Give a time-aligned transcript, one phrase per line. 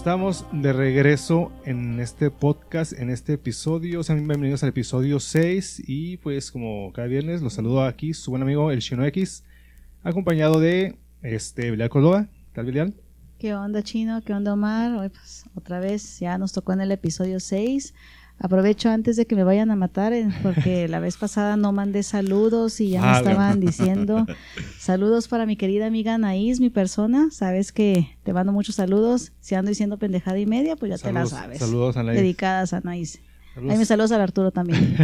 [0.00, 4.02] Estamos de regreso en este podcast, en este episodio.
[4.02, 5.82] Sean bienvenidos al episodio 6.
[5.86, 9.44] Y pues, como cada viernes, los saludo aquí su buen amigo el Chino X,
[10.02, 12.28] acompañado de este Belial Córdoba.
[12.54, 12.94] ¿Qué tal?
[13.38, 14.22] ¿Qué onda, Chino?
[14.22, 15.10] ¿Qué onda, Omar?
[15.10, 17.92] Pues, otra vez ya nos tocó en el episodio 6.
[18.42, 22.02] Aprovecho antes de que me vayan a matar, eh, porque la vez pasada no mandé
[22.02, 24.24] saludos y ya me Ah, estaban diciendo
[24.78, 27.28] saludos para mi querida amiga Anaís, mi persona.
[27.30, 29.32] Sabes que te mando muchos saludos.
[29.40, 31.58] Si ando diciendo pendejada y media, pues ya Saludos, te la sabes.
[31.58, 32.18] saludos a Anaís.
[32.18, 33.20] Dedicadas a Anaís.
[33.60, 33.72] Saludos.
[33.72, 34.96] Ahí me saludos al Arturo también.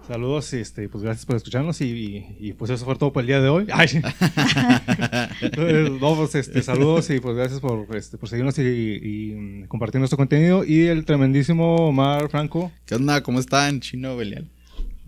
[0.08, 3.26] Saludos, este, pues gracias por escucharnos y, y- y, pues eso fue todo por el
[3.26, 3.66] día de hoy.
[3.72, 4.00] Ay.
[6.00, 9.98] no, pues este, saludos y pues gracias por, este, por seguirnos y, y, mm, compartir
[9.98, 10.64] nuestro contenido.
[10.64, 13.22] Y el tremendísimo Omar Franco, ¿Qué onda?
[13.22, 14.48] ¿Cómo están, Chino Belial?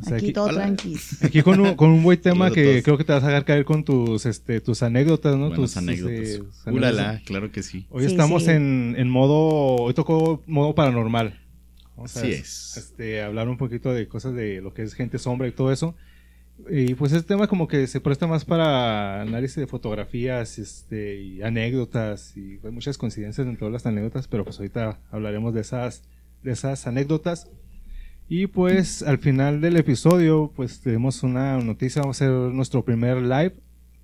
[0.01, 0.62] o sea, Aquí aquí, todo hola.
[0.65, 0.97] tranqui.
[1.23, 2.83] aquí con, un, con un buen tema que todos.
[2.84, 5.49] creo que te vas a dejar caer con tus, este, tus anécdotas, ¿no?
[5.49, 6.19] Buenas tus, anécdotas.
[6.19, 7.87] este, tus Ulala, claro que sí.
[7.91, 8.51] Hoy Sí, estamos sí.
[8.51, 9.37] En, en modo,
[9.84, 11.39] hoy tocó modo paranormal.
[11.97, 12.77] Vamos a Así es.
[12.77, 15.95] Este, hablar un poquito de cosas de lo que es gente sombra y todo eso.
[16.71, 21.43] Y pues este tema como que se presta más para análisis de fotografías este, y
[21.43, 26.03] anécdotas y hay muchas coincidencias dentro de las anécdotas, pero pues ahorita hablaremos de esas,
[26.43, 27.51] de esas anécdotas.
[28.29, 33.21] Y pues al final del episodio pues tenemos una noticia, vamos a hacer nuestro primer
[33.23, 33.55] live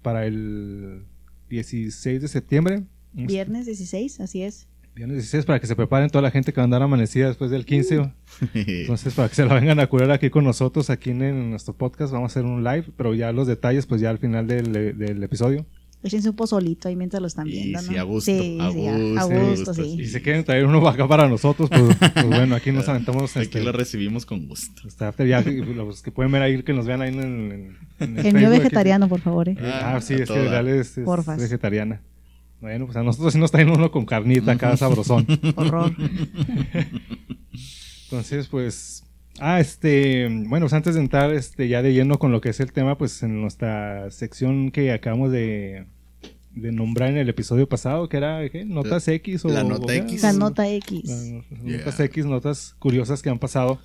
[0.03, 1.05] para el
[1.49, 2.85] 16 de septiembre.
[3.13, 4.67] Viernes 16, así es.
[4.99, 7.51] Viernes 16 para que se preparen toda la gente que va a andar amanecida después
[7.51, 8.11] del 15.
[8.55, 11.73] Entonces, para que se la vengan a curar aquí con nosotros, aquí en, en nuestro
[11.75, 14.73] podcast, vamos a hacer un live, pero ya los detalles, pues ya al final del,
[14.73, 15.65] del episodio.
[16.03, 18.01] Échense un pozolito ahí mientras lo están Y viendo, sí, ¿no?
[18.01, 19.97] a gusto, Sí, a sí, a- a gusto, gusto, gusto, sí.
[20.01, 21.83] Y si quieren traer uno acá para nosotros, pues,
[22.15, 23.37] pues bueno, aquí nos aventamos.
[23.37, 24.83] Aquí este, lo recibimos con gusto.
[24.87, 27.53] este after, ya, los que pueden ver ahí, que nos vean ahí en, el-
[28.01, 28.59] en- en El mío aquí.
[28.59, 29.49] vegetariano, por favor.
[29.49, 29.57] eh.
[29.61, 30.49] Ah, Ah, sí, es que.
[30.49, 31.41] Real es, es Porfas.
[31.41, 32.01] vegetariana.
[32.61, 35.27] Bueno, pues a nosotros sí nos traen uno con carnita acá sabrosón.
[35.57, 35.93] Horror.
[38.05, 39.05] Entonces, pues.
[39.39, 40.27] Ah, este.
[40.29, 42.99] Bueno, pues antes de entrar este, ya de lleno con lo que es el tema,
[42.99, 45.87] pues en nuestra sección que acabamos de,
[46.53, 48.65] de nombrar en el episodio pasado, que era ¿qué?
[48.65, 49.49] Notas X o.
[49.49, 49.91] La nota o?
[49.97, 50.23] X.
[50.23, 51.05] La nota X.
[51.05, 51.79] La- Yeah.
[51.79, 53.79] Notas X, notas curiosas que han pasado.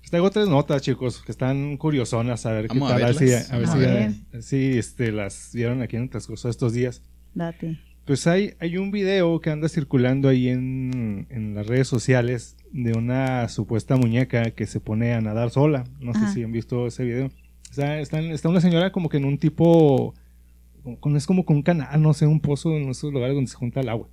[0.00, 2.44] Pues Traigo tres notas, chicos, que están curiosonas.
[2.44, 3.10] A ver Vamos qué a tal.
[3.10, 3.50] A si, verlas.
[3.52, 3.88] a ver A si, ver.
[3.88, 3.94] a
[4.32, 7.00] ver si, este, las vieron aquí en el transcurso de estos días.
[7.34, 7.78] Date.
[8.04, 12.92] Pues hay, hay un video que anda circulando ahí en, en las redes sociales de
[12.92, 15.84] una supuesta muñeca que se pone a nadar sola.
[16.00, 16.28] No Ajá.
[16.28, 17.26] sé si han visto ese video.
[17.70, 20.14] O sea, está, está una señora como que en un tipo...
[21.00, 23.56] con- es como con un canal, no sé, un pozo en esos lugares donde se
[23.56, 24.08] junta el agua.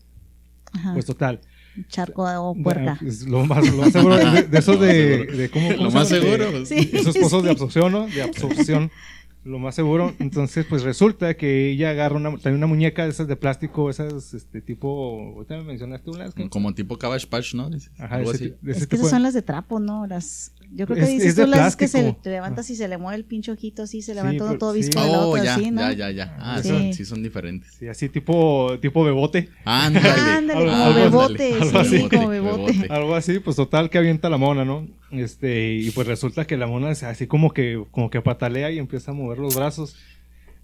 [0.73, 0.93] Ajá.
[0.93, 1.41] Pues total.
[1.89, 2.97] Charco o puerca.
[3.05, 6.51] Es lo más, lo más seguro de, de esos de, cómo, cómo Lo más seguro.
[6.51, 6.89] De- Sí.
[6.93, 8.07] esos pozos de absorción, ¿no?
[8.07, 8.89] De absorción.
[9.43, 10.13] Lo más seguro.
[10.19, 14.33] Entonces, pues resulta que ella agarra una, trae una muñeca de esas de plástico, esas,
[14.33, 16.49] este tipo, ahorita me mencionaste unas que...
[16.49, 17.69] Como tipo Cabbage Patch, ¿no?
[17.97, 20.05] Ajá, ese Es que esas son las de trapo, ¿no?
[20.05, 20.53] Las.
[20.73, 22.87] Yo creo que Es- dices es de tú las que se te levantas y se
[22.87, 24.79] le mueve el pinche ojito así, se Sí, levanta pero- todo sí.
[24.79, 25.81] visco la Oh, ya, así, ¿no?
[25.81, 26.37] ya, ya, ya.
[26.39, 26.69] Ah, Sí.
[26.69, 27.73] son- sí son diferentes.
[27.77, 29.49] Sí, así tipo, tipo bebote.
[29.65, 30.09] Ándale.
[30.09, 32.09] Ándale, como algo- bebote, algo sí, así.
[32.09, 32.87] como bebote.
[32.89, 34.87] Algo así, pues total que avienta la mona, ¿no?
[35.11, 38.79] Este, y pues resulta que la mona es así como que, como que patalea y
[38.79, 39.97] empieza a mover los brazos.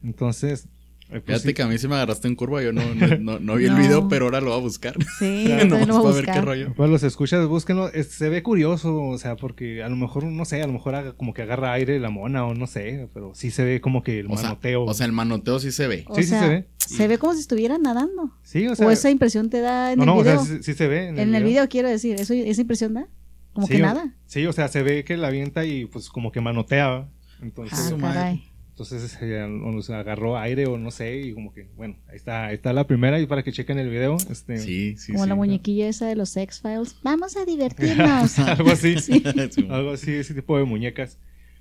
[0.04, 0.68] Entonces,
[1.10, 1.54] eh, pues, Fíjate sí.
[1.54, 2.62] que a mí se me agarraste en curva.
[2.62, 3.80] Yo no, no, no, no vi el No.
[3.80, 4.96] video, pero ahora lo voy a buscar.
[5.20, 6.46] Sí, Nomás lo voy a para ver qué buscar.
[6.46, 6.74] rollo.
[6.76, 7.88] Pues los escuchas, búsquenlo.
[7.94, 10.96] Es- se ve curioso, o sea, porque a lo mejor, no sé, a lo mejor
[10.96, 14.04] haga como que agarra aire la mona o no sé, pero sí se ve como
[14.04, 14.84] que el O sea, manoteo.
[14.84, 16.06] o sea, el manoteo sí se ve.
[16.08, 16.68] O Sí, sí sea, se ve.
[16.78, 18.32] Se ve como si estuviera nadando.
[18.44, 20.46] sí, o sea, o esa impresión te da en no, el no, o sea, video.
[20.46, 21.08] sí, sí se ve.
[21.10, 23.08] en el video quiero decir, eso, esa impresión da.
[23.54, 24.14] Como Sí, que o- nada.
[24.28, 27.10] Sí, o sea, se ve que la avienta y pues como que manotea.
[27.42, 28.16] Entonces, Ah, su madre.
[28.20, 28.44] caray.
[28.78, 32.46] Entonces eh, o sea, agarró aire o no sé, y como que, bueno, ahí está,
[32.46, 34.18] ahí está la primera y para que chequen el video.
[34.30, 35.30] Este, Sí, sí, Como sí.
[35.30, 36.96] la muñequilla esa de los X-Files.
[37.02, 38.38] Vamos a divertirnos.
[38.40, 38.96] algo así.
[39.50, 39.68] Sí.
[39.72, 41.18] Algo así, ese tipo de muñecas.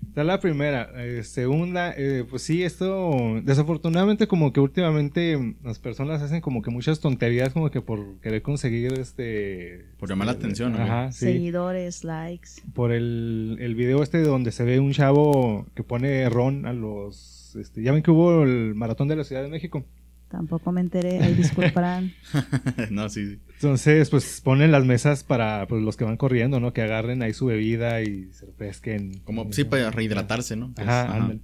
[0.08, 0.90] Esta es la primera.
[0.96, 6.62] Eh, segunda, eh, pues sí, esto, desafortunadamente como que últimamente mm, las personas hacen como
[6.62, 9.86] que muchas tonterías como que por querer conseguir este...
[9.98, 10.78] Por llamar la este, atención, ¿no?
[10.78, 11.26] Ajá, sí.
[11.26, 12.50] Seguidores, likes.
[12.74, 17.54] Por el, el video este donde se ve un chavo que pone ron a los...
[17.56, 19.84] Este, ya ven que hubo el maratón de la Ciudad de México.
[20.28, 22.12] Tampoco me enteré, ahí disculparán.
[22.90, 23.36] no, sí.
[23.36, 23.40] sí.
[23.56, 26.72] Entonces, pues ponen las mesas para pues, los que van corriendo, ¿no?
[26.74, 29.20] Que agarren ahí su bebida y se refresquen.
[29.24, 30.72] Como, sí, para rehidratarse, ¿no?
[30.74, 31.34] Pues, Ajá, ajá.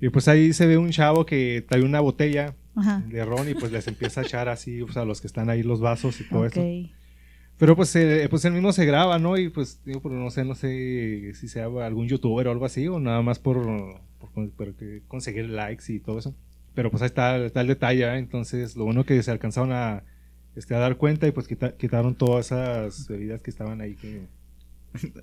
[0.00, 3.02] Y pues ahí se ve un chavo que trae una botella Ajá.
[3.08, 5.48] de ron y pues les empieza a echar así, o sea, a los que están
[5.48, 6.46] ahí los vasos y todo Ok.
[6.56, 6.62] eso.
[7.58, 9.38] Pero pues, eh, pues él mismo se graba, ¿no?
[9.38, 12.86] Y pues, digo, pero no sé, no sé si sea algún youtuber o algo así,
[12.88, 13.64] o nada más por,
[14.18, 14.74] por, por
[15.08, 16.34] conseguir likes y todo eso.
[16.74, 18.18] Pero pues ahí está, está el detalle, ¿eh?
[18.18, 20.02] Entonces, lo bueno que se alcanzaron a,
[20.56, 24.26] este, a dar cuenta y pues quita- quitaron todas esas bebidas que estaban ahí que,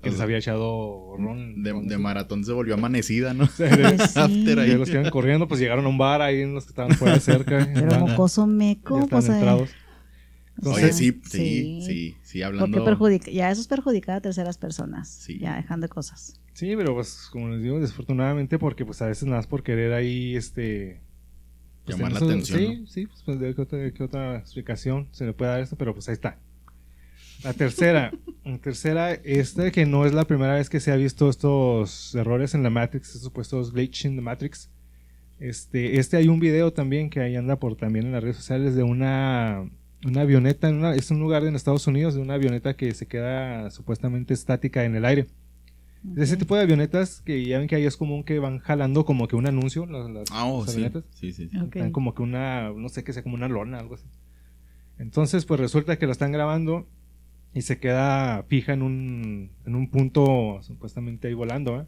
[0.02, 1.62] que les había echado ron.
[1.62, 2.02] De, ron, de así.
[2.02, 3.48] maratón se volvió amanecida, ¿no?
[3.56, 3.70] Pues
[4.12, 4.18] sí.
[4.18, 4.70] After ahí.
[4.70, 6.92] Y los que iban corriendo, pues llegaron a un bar ahí en los que estaban
[6.96, 7.68] fuera cerca.
[7.74, 9.28] Pero mocoso meco, pues.
[9.28, 9.70] entrados.
[10.62, 12.84] Oye, sí, sí, sí, sí, Porque hablando.
[12.84, 15.08] perjudica, ya eso es perjudicar a terceras personas.
[15.08, 15.38] Sí.
[15.40, 16.40] Ya dejando cosas.
[16.52, 19.92] Sí, pero pues como les digo, desafortunadamente porque pues a veces nada más por querer
[19.92, 21.00] ahí este
[21.84, 22.86] pues, Llamar la atención, Sí, ¿no?
[22.86, 26.08] sí, pues, pues, qué otra, qué otra explicación se le puede dar esto, pero pues
[26.08, 26.38] ahí está.
[27.42, 28.12] La tercera,
[28.44, 32.54] la tercera, esta que no es la primera vez que se ha visto estos errores
[32.54, 34.70] en la Matrix, estos supuestos glitch en la Matrix.
[35.40, 38.76] Este, este hay un video también que ahí anda por también en las redes sociales
[38.76, 39.68] de una,
[40.06, 43.06] una avioneta, en una- es un lugar en Estados Unidos, de una avioneta que se
[43.06, 45.26] queda supuestamente estática en el aire.
[46.04, 49.04] De ese tipo de avionetas que ya ven que ahí es común que van jalando
[49.06, 50.76] como que un anuncio, las, las- Ah, oh, las sí.
[50.76, 51.04] avionetas.
[51.14, 51.56] Sí, sí, sí.
[51.58, 51.76] Ok.
[51.76, 54.04] Están como que una, no sé qué sea, como una lona, algo así.
[54.98, 56.86] Entonces, pues resulta que lo están grabando
[57.54, 61.86] y se queda fija en un, en un punto supuestamente ahí volando, ¿eh?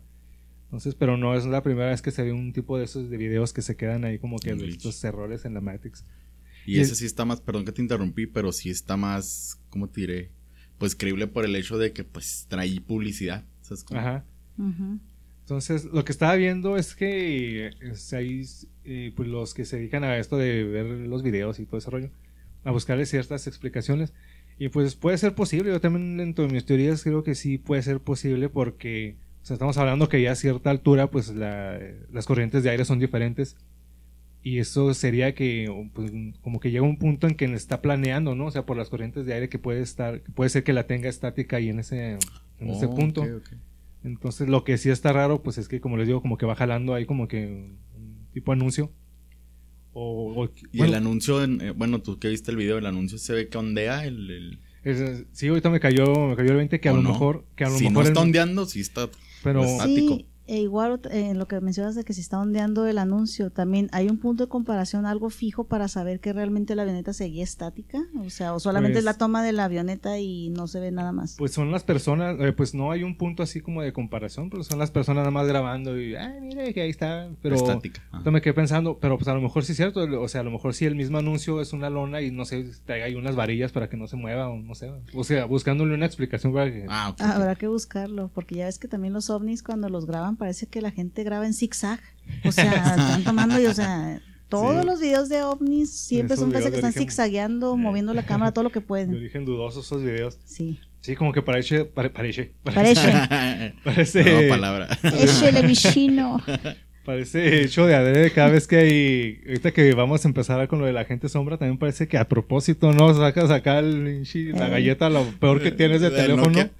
[0.64, 3.16] Entonces, pero no es la primera vez que se ve un tipo de esos de
[3.16, 6.04] videos que se quedan ahí como que estos errores en la Matrix.
[6.66, 9.60] Y Y ese es- sí está más, perdón que te interrumpí, pero sí está más,
[9.70, 10.30] ¿cómo te diré?
[10.78, 13.44] Pues creíble por el hecho de que pues trae publicidad.
[13.96, 14.24] Ajá.
[15.42, 18.42] Entonces, lo que estaba viendo es que es ahí,
[18.84, 21.90] eh, pues los que se dedican a esto de ver los videos y todo ese
[21.90, 22.10] rollo,
[22.64, 24.12] a buscarle ciertas explicaciones.
[24.58, 27.82] Y pues puede ser posible, yo también dentro de mis teorías creo que sí puede
[27.82, 31.78] ser posible porque o sea, estamos hablando que ya a cierta altura pues la-
[32.10, 33.56] las corrientes de aire son diferentes.
[34.46, 38.46] Y eso sería que pues, como que llega un punto en que está planeando, ¿no?
[38.46, 40.86] O sea, por las corrientes de aire que puede estar, que puede ser que la
[40.86, 42.18] tenga estática ahí en ese,
[42.60, 43.22] en ese Oh, punto.
[43.22, 43.48] ok, ok.
[44.04, 46.54] Entonces lo que sí está raro, pues es que como les digo, como que va
[46.54, 47.44] jalando ahí como que
[47.96, 48.92] un tipo anuncio.
[49.92, 52.86] O, o- Y bueno, el anuncio, en- eh, bueno, tú que viste el video, el
[52.86, 54.30] anuncio se ve que ondea el...
[54.30, 57.08] el- es- sí, ahorita me cayó, me cayó el 20 que a ¿O lo no?
[57.10, 59.08] mejor, que a lo si mejor no está el- ondeando, sí está...
[59.42, 60.18] pero pues, Estático.
[60.18, 63.88] Sí, e igual eh, lo que mencionas de que se está ondeando el anuncio, también
[63.92, 67.98] hay un punto de comparación, algo fijo para saber que realmente la avioneta seguía estática,
[68.24, 70.90] o sea, o solamente Pues- es la toma de la avioneta y no se ve
[70.90, 71.36] nada más.
[71.38, 74.62] pues son las personas, eh, pues no hay un punto así como de comparación, pero
[74.62, 78.02] son las personas nada más grabando y, ay, mire que ahí está, pero estática.
[78.24, 80.50] Me quedé pensando, pero pues a lo mejor sí es cierto, o sea, a lo
[80.50, 83.72] mejor sí el mismo anuncio es una lona y no sé, traiga ahí unas varillas
[83.72, 86.86] para que no se mueva o no sé, o sea, buscándole una explicación para que...
[86.88, 87.14] Ah.
[87.18, 87.36] Ah.
[87.36, 90.80] Habrá que buscarlo, porque ya ves que también los ovnis cuando los graban parece que
[90.80, 92.00] la gente graba en zigzag.
[92.44, 94.86] O sea, están tomando y, o sea, todos Sí.
[94.86, 98.24] los videos de ovnis siempre Esos son parece que de están origen- zigzagueando, moviendo la
[98.24, 99.14] cámara todo lo que De pueden.
[99.14, 100.38] origen dudoso esos videos.
[100.44, 100.78] Sí.
[101.00, 103.74] Sí, como que parece, pare- parece, Parece.
[103.84, 104.88] parece, Nueva palabra.
[105.62, 106.40] Mi chino.
[107.06, 110.86] Parece hecho de adrede cada vez que hay, ahorita que vamos a empezar con lo
[110.86, 113.14] de la gente sombra, también parece que a propósito, ¿no?
[113.14, 114.24] Sacas acá el,
[114.54, 116.42] la galleta, lo peor que tienes de teléfono.
[116.50, 116.70] Nokia.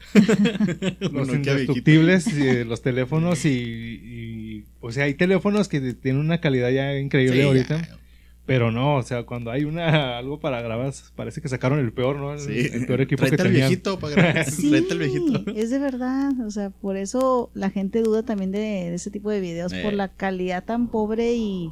[1.13, 6.41] los indestructibles, y, eh, los teléfonos y, y- o sea, hay teléfonos que tienen una
[6.41, 7.97] calidad ya increíble Sí, ya.
[8.47, 12.17] Pero no, o sea, cuando hay una algo para grabar, parece que sacaron el peor,
[12.17, 12.33] ¿no?
[12.33, 12.69] El, Sí.
[12.73, 13.69] el peor equipo Tráete que al tenían.
[13.69, 14.45] viejito para grabar.
[14.51, 15.51] Sí, viejito.
[15.55, 16.31] es de verdad.
[16.47, 19.83] O sea, por eso la gente duda también de, de ese tipo de videos, Eh.
[19.83, 21.71] por la calidad tan pobre y.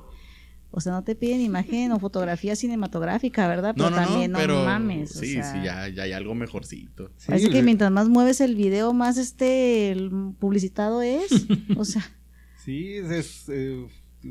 [0.76, 3.76] O sea, no te piden imagen o fotografía cinematográfica, ¿verdad?
[3.76, 5.14] No, Pero no, también no, no pero mames.
[5.14, 7.12] o sí, sea, sí, ya, ya hay algo mejorcito.
[7.16, 11.28] Sí, Parece o que mientras más mueves el video, más este el publicitado es.
[11.78, 12.02] O sea,
[12.64, 13.86] Sí, es, es, eh,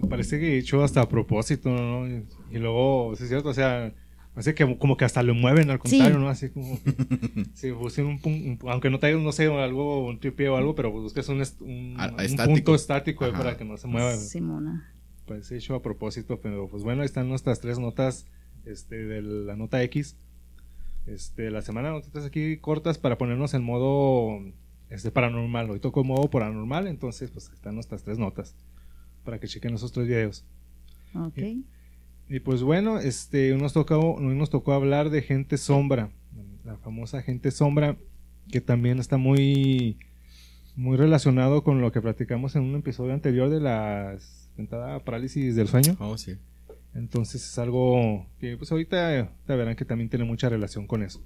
[0.09, 2.07] parece que hecho hasta a propósito, ¿no?
[2.07, 3.93] Y, y luego, sí es cierto, o sea,
[4.33, 5.97] parece que como que hasta lo mueven al Sí.
[5.97, 6.29] contrario, ¿no?
[6.29, 6.79] Así como
[7.53, 11.27] si busquen un, aunque no traigas, no sé, algo, un tripié o algo, pero busques
[11.29, 12.53] un, est- un, Ah, un estático.
[12.55, 13.38] punto estático Ajá.
[13.38, 14.15] para que no se mueva.
[14.15, 14.89] Simona.
[15.27, 18.25] Parece hecho a propósito, pero pues bueno, ahí están nuestras tres notas
[18.65, 20.17] este, de la nota X.
[21.05, 24.39] Este, la semana notitas aquí cortas para ponernos en modo
[24.89, 25.69] este, paranormal.
[25.69, 28.55] Hoy tocó modo paranormal, entonces pues están nuestras tres notas
[29.24, 30.46] para que chequen esos tres videos.
[31.15, 31.38] Ok.
[32.30, 36.10] Y pues bueno, este, nos tocó, nos tocó hablar de gente sombra,
[36.63, 37.98] la famosa gente sombra,
[38.51, 39.98] que también está muy,
[40.75, 44.18] muy relacionado con lo que platicamos en un episodio anterior de la
[44.56, 45.96] sentada parálisis del sueño.
[46.00, 46.38] Oh, sí.
[46.96, 51.22] Entonces es algo que pues ahorita, ahorita verán que también tiene mucha relación con eso.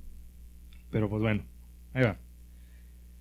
[0.91, 1.43] Pero pues bueno,
[1.93, 2.17] ahí va.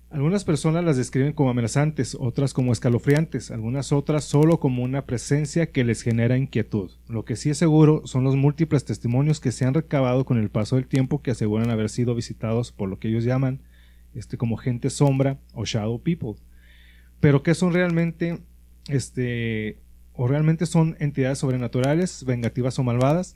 [0.09, 5.69] Algunas personas las describen como amenazantes, otras como escalofriantes, algunas otras solo como una presencia
[5.71, 6.91] que les genera inquietud.
[7.09, 10.49] Lo que sí es seguro son los múltiples testimonios que se han recabado con el
[10.49, 13.61] paso del tiempo que aseguran haber sido visitados por lo que ellos llaman
[14.13, 16.35] este, como gente sombra o shadow people.
[17.19, 18.39] Pero que son realmente,
[18.87, 19.77] este,
[20.13, 23.35] o realmente son entidades sobrenaturales, vengativas o malvadas,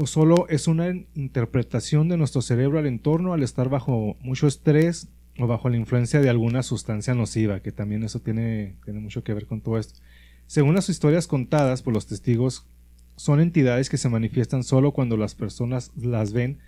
[0.00, 5.08] o solo es una interpretación de nuestro cerebro al entorno al estar bajo mucho estrés
[5.40, 9.34] o bajo la influencia de alguna sustancia nociva, que también eso tiene, tiene mucho que
[9.34, 9.98] ver con todo esto.
[10.46, 12.64] Según las historias contadas por los testigos,
[13.16, 16.60] son entidades que se manifiestan solo cuando las personas las ven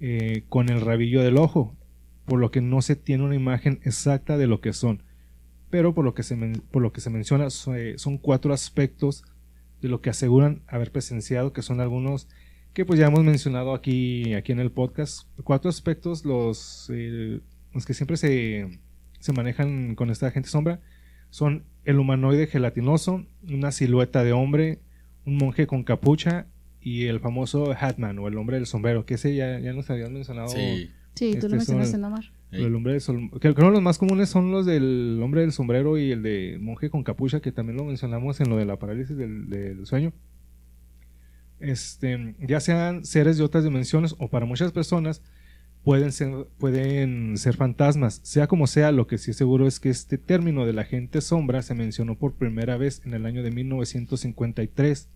[0.00, 1.76] eh, con el rabillo del ojo,
[2.24, 5.02] por lo que no se tiene una imagen exacta de lo que son.
[5.68, 6.36] Pero por lo que se,
[6.70, 9.24] por lo que se menciona, son cuatro aspectos
[9.82, 12.28] de lo que aseguran haber presenciado, que son algunos
[12.78, 15.26] que pues ya hemos mencionado aquí, aquí en el podcast.
[15.42, 17.40] Cuatro aspectos, los, eh,
[17.74, 18.68] los que siempre se,
[19.18, 20.78] se manejan con esta gente sombra,
[21.28, 24.78] son el humanoide gelatinoso, una silueta de hombre,
[25.26, 26.46] un monje con capucha
[26.80, 30.12] y el famoso Hatman o el hombre del sombrero, que ese ya, ya nos habían
[30.12, 30.46] mencionado.
[30.46, 32.24] Sí, sí tú lo Este mencionaste, son- Omar.
[32.52, 35.50] El hombre del sol- que creo que los más comunes son los del hombre del
[35.50, 38.78] sombrero y el de monje con capucha, que también lo mencionamos en lo de la
[38.78, 40.12] parálisis del, del sueño.
[41.60, 45.22] Este, ya sean seres de otras dimensiones o para muchas personas
[45.82, 48.20] pueden ser, pueden ser fantasmas.
[48.22, 51.20] Sea como sea, lo que sí es seguro es que este término de la gente
[51.20, 55.08] sombra se mencionó por primera vez en el año de 1953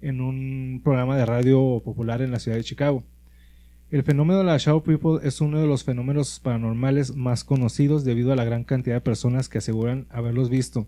[0.00, 3.04] en un programa de radio popular en la ciudad de Chicago.
[3.90, 8.32] El fenómeno de la Shadow People es uno de los fenómenos paranormales más conocidos debido
[8.32, 10.86] a la gran cantidad de personas que aseguran haberlos visto.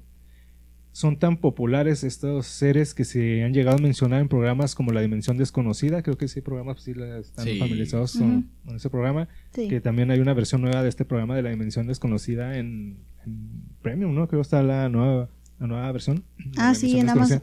[0.96, 5.02] Son tan populares estos seres que se han llegado a mencionar en programas como La
[5.02, 7.58] Dimensión Desconocida, creo que ese programa pues, sí están Sí.
[7.58, 9.68] familiarizados con, con ese programa, Sí.
[9.68, 13.62] que también hay una versión nueva de este programa de La Dimensión Desconocida en, en
[13.82, 14.26] Premium, ¿no?
[14.26, 16.24] Creo que está la nueva, la nueva versión.
[16.56, 17.42] Ah, sí, en Amazon.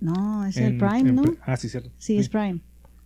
[0.00, 1.24] No, es el Prime, en ¿no?
[1.44, 1.90] Ah, sí, cierto.
[1.98, 2.60] Sí, es Prime.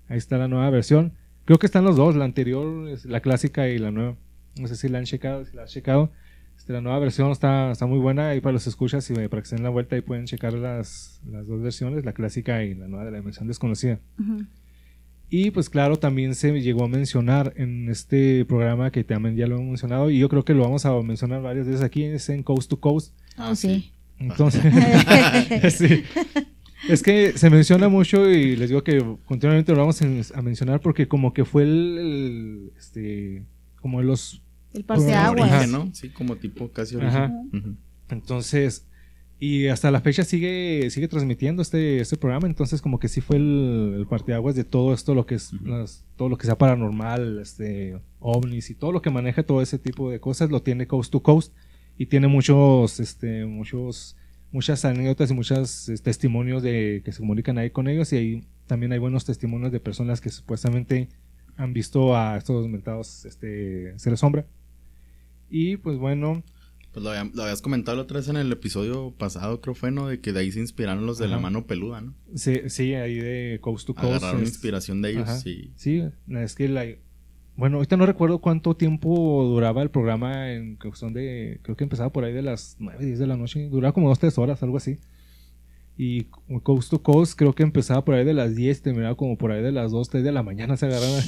[0.09, 1.15] Ahí está la nueva versión.
[1.47, 4.15] Creo que están los dos, la anterior, la clásica y la nueva.
[4.61, 6.13] No sé si la han checado, si la has checado.
[6.67, 9.47] Este, la nueva versión está, está muy buena y para los escuchas y para que
[9.47, 12.89] se den la vuelta y pueden checar las, las dos versiones, la clásica y la
[12.89, 14.01] nueva de la dimensión desconocida.
[14.19, 14.47] Ujú.
[15.31, 19.55] Y pues claro, también se llegó a mencionar en este programa que también ya lo
[19.55, 22.43] hemos mencionado y yo creo que lo vamos a mencionar varias veces aquí, es en
[22.43, 23.15] Coast to Coast.
[23.39, 23.93] Oh, sí.
[24.19, 24.65] Entonces,
[25.73, 26.03] sí.
[26.89, 31.07] Es que se menciona mucho y les digo que continuamente lo vamos a mencionar porque
[31.07, 33.45] como que fue el, el, este
[33.81, 34.43] como los
[34.77, 35.51] El parteaguas.
[35.53, 35.91] Origen, ¿no?
[35.95, 37.79] Sí, como tipo casi origen.
[38.09, 38.87] Entonces
[39.39, 43.37] y hasta la fecha sigue sigue transmitiendo este este programa, entonces como que sí fue
[43.37, 47.39] el, el parteaguas de todo esto lo que es las- todo lo que sea paranormal,
[47.41, 51.13] este ovnis y todo lo que maneja todo ese tipo de cosas lo tiene Coast
[51.13, 51.53] to Coast
[51.99, 54.17] y tiene muchos este muchos
[54.53, 58.11] muchas anécdotas y muchos eh, testimonios de que se comunican ahí con ellos.
[58.15, 61.09] Y ahí también hay buenos testimonios de personas que supuestamente
[61.59, 64.47] han visto a estos mentados este seres sombra
[65.51, 66.43] y pues bueno
[66.93, 69.91] Pues lo, había- lo habías comentado la otra vez en el episodio pasado, creo fue,
[69.91, 70.09] ¿no?
[70.09, 71.43] De que de ahí se inspiraron los de la Ajá.
[71.43, 72.15] mano peluda, ¿no?
[72.35, 75.39] sí, sí ahí de Coast to Coast Agarraron es- inspiración de ellos, Ajá.
[75.39, 75.73] sí.
[75.77, 76.85] Sí, es que la...
[77.59, 81.59] Bueno, ahorita no recuerdo cuánto tiempo duraba el programa en cuestión de...
[81.63, 83.69] Creo que empezaba por ahí de las 9, 10 de la noche.
[83.71, 84.99] Duraba como 2, 3 horas, algo así.
[85.99, 86.25] Y
[86.63, 89.63] Coast to Coast creo que empezaba por ahí de las 10, terminaba como por ahí
[89.63, 90.77] de las 2, 3 de la mañana.
[90.77, 91.23] Se agarraban.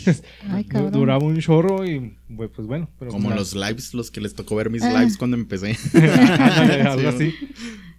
[0.51, 2.91] Ay, duraba un chorro y pues pues, bueno.
[2.99, 4.93] Pero Como la- los lives, los que les tocó ver mis Ah.
[4.99, 5.75] lives cuando empecé.
[6.87, 7.35] Algo Sí, así.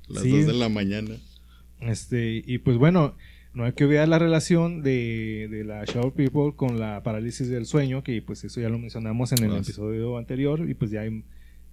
[0.08, 0.30] Las Sí.
[0.30, 1.16] dos de la mañana.
[1.82, 3.16] Este, y pues bueno,
[3.54, 7.66] no hay que olvidar la relación de, de la Shadow People con la parálisis del
[7.66, 11.24] sueño, que pues eso ya lo mencionamos en el episodio anterior, y pues ya hay,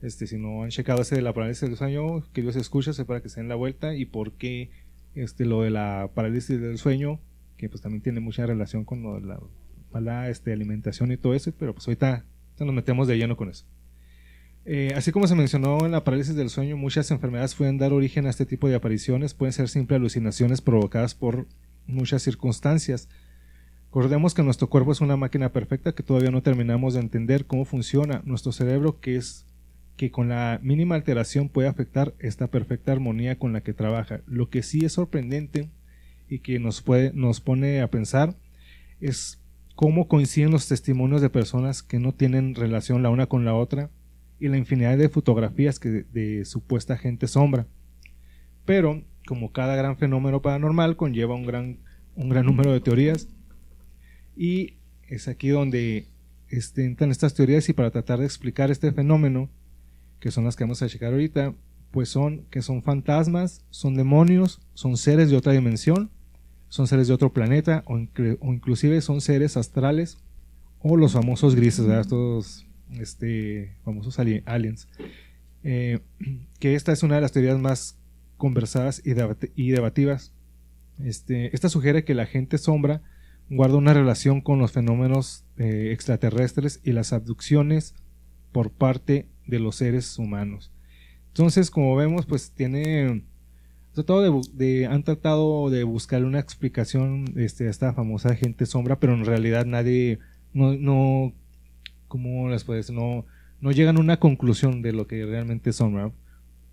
[0.03, 3.21] este, si no han checado ese de la parálisis del sueño, que Dios escucha, para
[3.21, 4.71] que se den la vuelta, y por qué
[5.17, 7.19] este, lo de la parálisis del sueño,
[7.57, 9.27] que pues también tiene mucha relación con lo de
[10.01, 13.49] la este, alimentación y todo eso, pero pues ahorita, ahorita nos metemos de lleno con
[13.49, 13.65] eso.
[14.69, 18.27] Eh, así como se mencionó en la parálisis del sueño, muchas enfermedades pueden dar origen
[18.27, 21.47] a este tipo de apariciones, pueden ser simples alucinaciones provocadas por
[21.87, 23.09] muchas circunstancias.
[23.87, 27.65] Recordemos que nuestro cuerpo es una máquina perfecta que todavía no terminamos de entender cómo
[27.65, 29.46] funciona nuestro cerebro, que es
[29.97, 34.21] que con la mínima alteración puede afectar esta perfecta armonía con la que trabaja.
[34.27, 35.71] Lo que sí es sorprendente
[36.29, 38.37] y que nos pone a pensar
[39.01, 39.41] es
[39.75, 43.91] cómo coinciden los testimonios de personas que no tienen relación la una con la otra
[44.39, 47.67] y la infinidad de fotografías que de supuesta gente sombra.
[48.65, 51.79] Pero, como cada gran fenómeno paranormal, conlleva un gran,
[52.17, 53.29] un gran número de teorías.
[54.37, 54.75] Y
[55.09, 56.07] es aquí donde
[56.49, 59.49] este, entran estas teorías y para tratar de explicar este fenómeno,
[60.21, 61.55] que son las que vamos a checar ahorita,
[61.91, 66.11] pues son que son fantasmas, son demonios, son seres de otra dimensión,
[66.69, 70.19] son seres de otro planeta o, inclusive son seres astrales
[70.81, 72.03] o los famosos grises, ¿verdad?
[72.03, 72.67] estos
[72.99, 74.89] este, famosos aliens.
[75.63, 76.01] Eh,
[76.61, 77.99] que esta es una de las teorías más
[78.37, 79.13] conversadas y,
[79.55, 80.33] y debativas.
[81.03, 83.03] Este, esta sugiere que la gente sombra
[83.49, 87.95] guarda una relación con los fenómenos eh, extraterrestres y las abducciones
[88.53, 90.71] por parte de los seres humanos.
[91.29, 93.25] Entonces, como vemos, pues tiene
[93.93, 99.15] tratado de, han tratado de buscar una explicación este, a esta famosa gente sombra, pero
[99.15, 100.19] en realidad nadie,
[100.53, 101.33] no, no
[102.09, 102.91] ¿cómo les puedes?
[102.91, 103.25] No,
[103.61, 106.13] no llegan a una conclusión de lo que realmente son,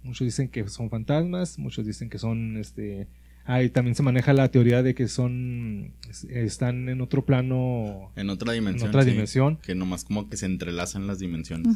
[0.04, 3.08] Muchos dicen que son fantasmas, muchos dicen que son este,
[3.46, 5.92] Ahí también se maneja la teoría de que son
[6.30, 8.12] están en otro plano.
[8.16, 8.84] En otra dimensión.
[8.84, 9.58] En otra dimensión.
[9.58, 11.76] Que nomás como que se entrelazan las dimensiones.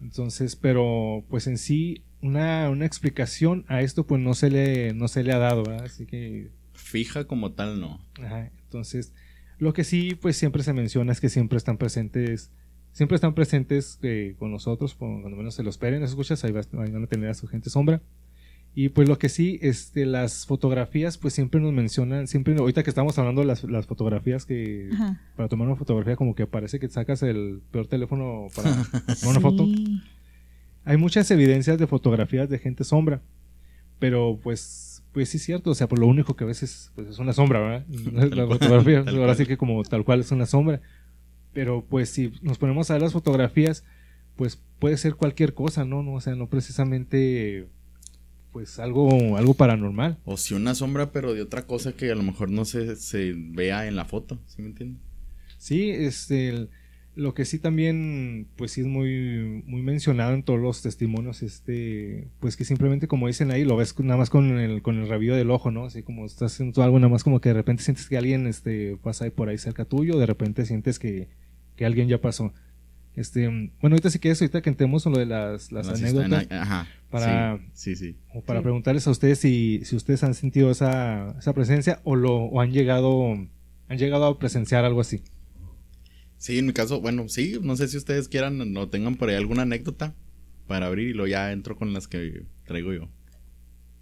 [0.00, 5.08] Entonces, pero pues en sí, una, una, explicación a esto pues no se le, no
[5.08, 5.84] se le ha dado, ¿verdad?
[5.84, 6.50] Así que...
[6.72, 8.00] Fija como tal, no.
[8.22, 8.50] Ajá.
[8.64, 9.12] Entonces,
[9.58, 12.50] lo que sí pues siempre se menciona es que siempre están presentes
[12.92, 17.04] siempre están presentes eh, con nosotros, cuando menos se lo esperen, escuchas, ahí, ahí van
[17.04, 18.02] a tener a su gente sombra.
[18.74, 22.90] Y pues lo que sí, este, las fotografías, pues siempre nos mencionan, siempre, ahorita que
[22.90, 24.90] estamos hablando de las, las fotografías que,
[25.36, 28.70] para tomar una fotografía, como que parece que sacas el peor teléfono para
[29.20, 29.66] tomar una foto.
[30.84, 33.20] Hay muchas evidencias de fotografías de gente sombra,
[33.98, 37.08] pero pues, pues sí es cierto, o sea, por lo único que a veces pues
[37.08, 37.86] es una sombra, ¿verdad?
[38.36, 40.80] la fotografía, ahora sí que como tal cual es una sombra.
[41.52, 43.84] Pero pues si nos ponemos a ver las fotografías,
[44.36, 46.04] pues puede ser cualquier cosa, ¿no?
[46.04, 47.68] no o sea, no precisamente
[48.52, 50.18] pues algo, algo paranormal.
[50.24, 53.34] O si una sombra, pero de otra cosa que a lo mejor no se, se
[53.36, 55.00] vea en la foto, ¿sí me entiendes?
[55.58, 56.68] Sí, este,
[57.14, 62.28] lo que sí también, pues sí es muy, muy mencionado en todos los testimonios, este,
[62.40, 65.36] pues que simplemente como dicen ahí, lo ves nada más con el, con el rabillo
[65.36, 65.84] del ojo, ¿no?
[65.84, 68.96] Así como estás haciendo algo, nada más como que de repente sientes que alguien, este,
[68.96, 71.28] pasa ahí por ahí cerca tuyo, de repente sientes que,
[71.76, 72.52] que alguien ya pasó.
[73.16, 76.46] Este, bueno, ahorita si quieres, ahorita que entremos en lo de las, las, anécdotas.
[77.10, 81.52] Para, sí, sí, O para preguntarles a ustedes si, si ustedes han sentido esa, esa
[81.52, 83.34] presencia o lo o han llegado
[83.88, 85.22] han llegado a presenciar algo así.
[86.38, 89.34] Sí, en mi caso, bueno, sí, no sé si ustedes quieran o tengan por ahí
[89.34, 90.14] alguna anécdota
[90.68, 93.08] para abrir y luego ya entro con las que traigo yo.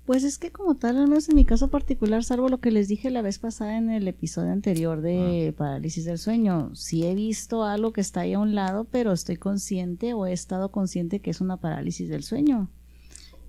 [0.09, 2.89] Pues es que como tal, al menos en mi caso particular, salvo lo que les
[2.89, 7.63] dije la vez pasada en el episodio anterior de parálisis del sueño, sí he visto
[7.63, 11.29] algo que está ahí a un lado, pero estoy consciente o he estado consciente que
[11.29, 12.71] es una parálisis del sueño.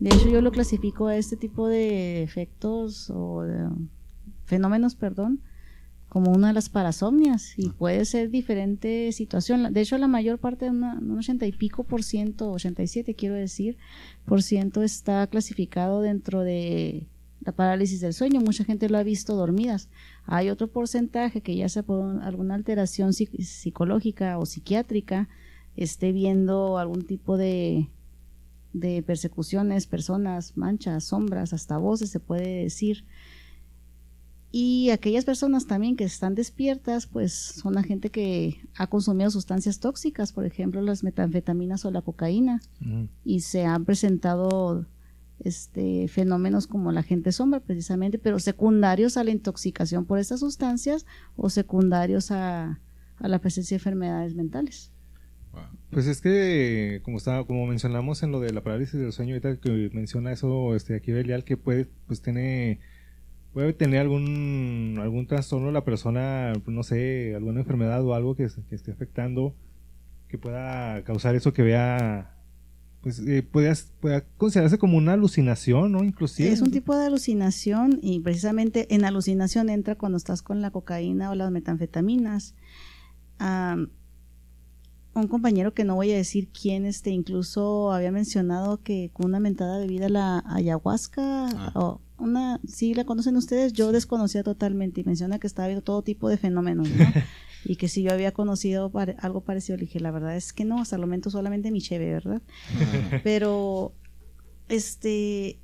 [0.01, 3.69] De hecho, yo lo clasifico a este tipo de efectos o de
[4.43, 5.39] fenómenos, perdón,
[6.09, 9.71] como una de las parasomnias y puede ser diferente situación.
[9.71, 13.77] De hecho, la mayor parte, de un ochenta y pico por ciento, 87 quiero decir,
[14.25, 17.07] por ciento está clasificado dentro de
[17.41, 18.41] la parálisis del sueño.
[18.41, 19.87] Mucha gente lo ha visto dormidas.
[20.25, 25.29] Hay otro porcentaje que ya sea por alguna alteración psicológica o psiquiátrica
[25.75, 27.87] esté viendo algún tipo de,
[28.73, 33.05] de persecuciones, personas, manchas, sombras, hasta voces se puede decir
[34.51, 39.79] y aquellas personas también que están despiertas, pues son la gente que ha consumido sustancias
[39.79, 42.59] tóxicas, por ejemplo las metanfetaminas o la cocaína,
[43.23, 44.87] y se han presentado
[45.39, 51.05] este, fenómenos como la gente sombra precisamente, pero secundarios a la intoxicación por estas sustancias
[51.35, 52.79] o secundarios a,
[53.19, 54.91] la presencia de enfermedades mentales.
[55.91, 59.57] Pues es que, como estaba, como mencionamos en lo de la parálisis del sueño, ahorita
[59.57, 62.79] que menciona eso, este, aquí Belial, que puede, pues tiene
[63.59, 68.89] puede tener algún algún trastorno la persona, no sé, alguna enfermedad o algo que, esté
[68.89, 69.53] afectando
[70.29, 72.37] que pueda causar eso que vea
[73.01, 73.75] pues eh, pueda,
[74.37, 76.05] considerarse como una alucinación, ¿no?
[76.05, 76.49] Inclusive.
[76.49, 81.29] Es un tipo de alucinación y precisamente en alucinación entra cuando estás con la cocaína
[81.29, 82.55] o las metanfetaminas.
[83.41, 89.41] un compañero que no voy a decir quién, este, incluso había mencionado que con una
[89.41, 91.71] mentada bebida la ayahuasca ah.
[91.75, 96.01] o una, sí la conocen ustedes, yo desconocía totalmente y menciona que estaba viendo todo
[96.01, 97.05] tipo de fenómenos, ¿no?
[97.65, 100.81] y que si yo había conocido algo parecido, le dije, la verdad es que no,
[100.81, 102.41] hasta el momento solamente mi cheve, ¿verdad?
[103.23, 103.93] Pero,
[104.67, 105.59] este,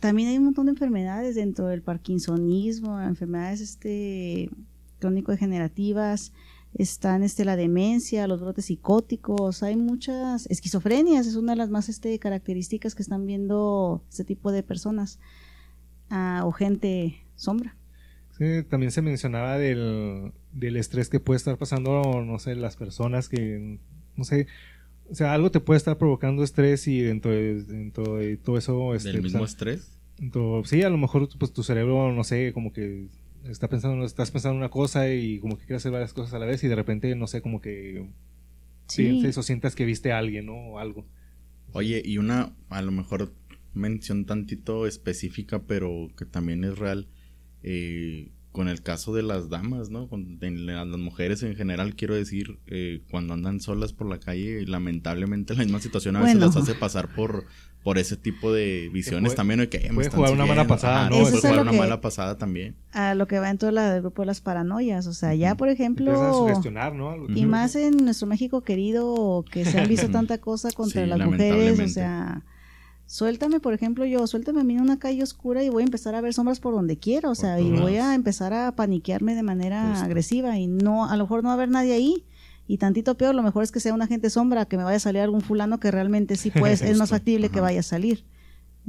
[0.00, 4.50] también hay un montón de enfermedades dentro del parkinsonismo, enfermedades, este,
[4.98, 6.32] crónico-degenerativas,
[6.74, 11.88] están este, la demencia, los brotes psicóticos, hay muchas esquizofrenias, es una de las más
[11.88, 15.18] este, características que están viendo este tipo de personas
[16.10, 17.76] o gente sombra.
[18.38, 23.28] Sí, también se mencionaba del, del estrés que puede estar pasando, no sé, las personas
[23.30, 23.78] que,
[24.14, 24.46] no sé,
[25.10, 28.94] o sea, algo te puede estar provocando estrés y dentro de, dentro de todo eso...
[28.94, 29.98] Este, ¿Del mismo pues, estrés?
[30.18, 33.06] dentro- sí, a lo mejor pues tu cerebro, no sé, como que
[33.44, 36.46] está pensando, estás pensando una cosa y como que quieres hacer varias cosas a la
[36.46, 38.06] vez y de repente, no sé, como que
[38.88, 39.02] Sí.
[39.02, 40.54] pienses o sientas que viste a alguien, ¿no?
[40.54, 41.06] O algo.
[41.72, 43.32] Oye, y una, a lo mejor
[43.76, 47.06] mención tantito específica, pero que también es real,
[47.62, 50.08] eh, con el caso de las damas, ¿no?
[50.08, 54.64] Con de las mujeres en general, quiero decir, eh, cuando andan solas por la calle,
[54.66, 56.46] lamentablemente la misma situación a veces Bueno.
[56.46, 57.44] las hace pasar por,
[57.84, 61.20] por ese tipo de visiones puede- también, que eh, puede jugar una mala pasada, ¿no?
[61.20, 62.76] puede jugar lo una que- mala pasada también.
[62.92, 65.06] A lo que va en todo la del grupo de las paranoias.
[65.06, 66.48] O sea, ya, por ejemplo.
[67.34, 71.18] Y más en nuestro México querido, que se han visto tanta cosa contra Sí, las
[71.20, 72.42] mujeres, o sea,
[73.06, 76.14] suéltame, por ejemplo, yo, suéltame a mí en una calle oscura y voy a empezar
[76.14, 79.42] a ver sombras por donde quiera, o sea, y voy a empezar a paniquearme de
[79.42, 80.04] manera Justo.
[80.04, 82.24] agresiva y no, a lo mejor no va a haber nadie ahí.
[82.68, 85.00] Y tantito peor, lo mejor es que sea un agente sombra, que me vaya a
[85.00, 88.24] salir algún fulano que realmente sí pues es más factible que vaya a salir.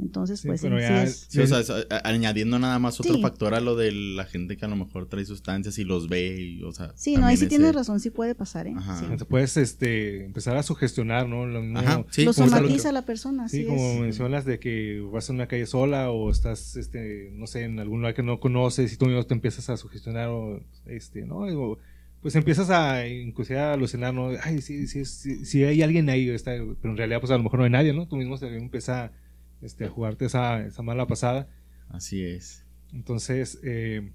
[0.00, 2.78] Entonces, Sí, pues pero sí ya- es- Sí, o sea, es, a- a- añadiendo nada
[2.78, 3.20] más otro Sí.
[3.22, 6.36] factor a lo de la gente que a lo mejor trae sustancias y los ve,
[6.40, 6.92] y, o sea.
[6.94, 8.74] Sí, no, ahí sí tienes razón, sí puede pasar, ¿eh?
[8.76, 8.98] Ajá.
[9.00, 9.06] Sí.
[9.16, 11.46] Te puedes este, empezar a sugestionar, ¿no?
[11.46, 14.00] Lo mismo- Ajá, Lo somatiza la persona, Sí, como es.
[14.00, 17.98] mencionas de que vas en una calle sola o estás, este, no sé, en algún
[18.00, 21.38] lugar que no conoces y tú mismo te empiezas a sugestionar o, este, ¿no?
[21.38, 21.78] O,
[22.22, 24.30] pues empiezas a, inclusive a alucinar, ¿no?
[24.42, 27.42] Ay, sí, sí, sí, sí hay alguien ahí, está, pero en realidad pues a lo
[27.42, 28.06] mejor no hay nadie, ¿no?
[28.08, 29.12] Tú mismo se empieza
[29.62, 31.48] este, a jugarte esa, esa mala pasada.
[31.88, 32.64] Así es.
[32.92, 34.12] Entonces, eh,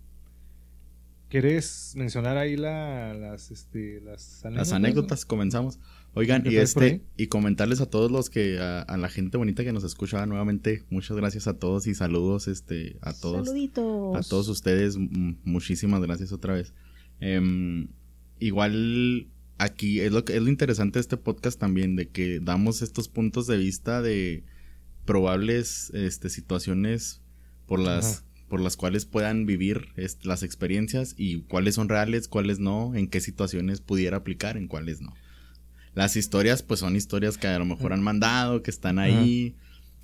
[1.29, 4.67] ¿quieres mencionar ahí la, las, este, las anécdotas?
[4.67, 5.79] Las anécdotas, comenzamos.
[6.15, 9.63] Oigan, ¿Qué y este, y comentarles a todos los que, a, a la gente bonita
[9.63, 13.47] que nos escucha nuevamente, muchas gracias a todos y saludos, este, a todos.
[13.47, 14.15] Saluditos.
[14.15, 16.73] A todos ustedes, muchísimas gracias otra vez.
[17.19, 17.87] Em,
[18.39, 19.27] igual
[19.57, 23.07] aquí es lo que es lo interesante de este podcast también, de que damos estos
[23.07, 24.43] puntos de vista de
[25.05, 27.21] probables este, situaciones
[27.65, 28.25] por las, Ajá.
[28.49, 33.07] por las cuales puedan vivir este, las experiencias y cuáles son reales, cuáles no, en
[33.07, 35.13] qué situaciones pudiera aplicar, en cuáles no.
[35.93, 39.55] Las historias, pues son historias que a lo mejor han mandado, que están ahí.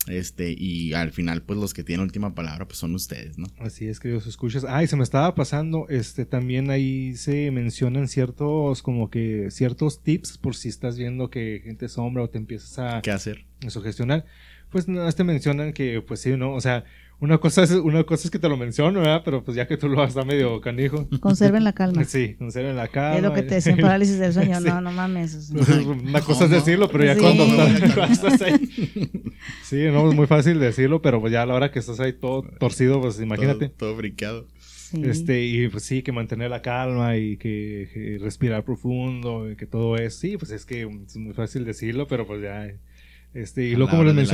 [0.08, 3.48] Este, y al final, pues los que tienen última palabra, pues son ustedes, ¿no?
[3.60, 4.64] Así es, queridos escuchas.
[4.68, 10.38] Ay, se me estaba pasando, este, también ahí se mencionan ciertos, como que, ciertos tips
[10.38, 13.46] por si estás viendo que gente sombra o te empiezas a, ¿Qué hacer?
[13.66, 14.26] a sugestionar.
[14.70, 16.54] Pues no, te mencionan que, pues sí, ¿no?
[16.54, 16.86] O sea,
[17.22, 19.24] una cosa es, una cosa es que te lo menciono, ¿verdad?
[19.26, 21.08] Pero pues ya que tú lo vas a medio canijo.
[21.20, 22.04] Conserven la calma.
[22.08, 23.18] Sí, conserven la calma.
[23.18, 24.60] es lo que te decía en parálisis del sueño.
[24.60, 24.68] Sí.
[24.68, 25.32] No, no mames.
[25.32, 25.80] sea.
[25.82, 27.20] Una cosa es decirlo, pero ya Sí.
[27.22, 27.44] cuando,
[28.06, 28.70] estás, ahí.
[29.64, 32.14] Sí, no, es muy fácil decirlo, pero pues ya a la hora que estás ahí
[32.14, 33.68] todo torcido, pues imagínate.
[33.68, 34.48] Todo, todo briqueado.
[34.62, 35.02] Sí.
[35.04, 39.66] Este, y pues sí, que mantener la calma y que, que respirar profundo y que
[39.68, 42.66] todo es, sí, pues es que es muy fácil decirlo, pero pues ya,
[43.34, 44.32] este, y luego como les,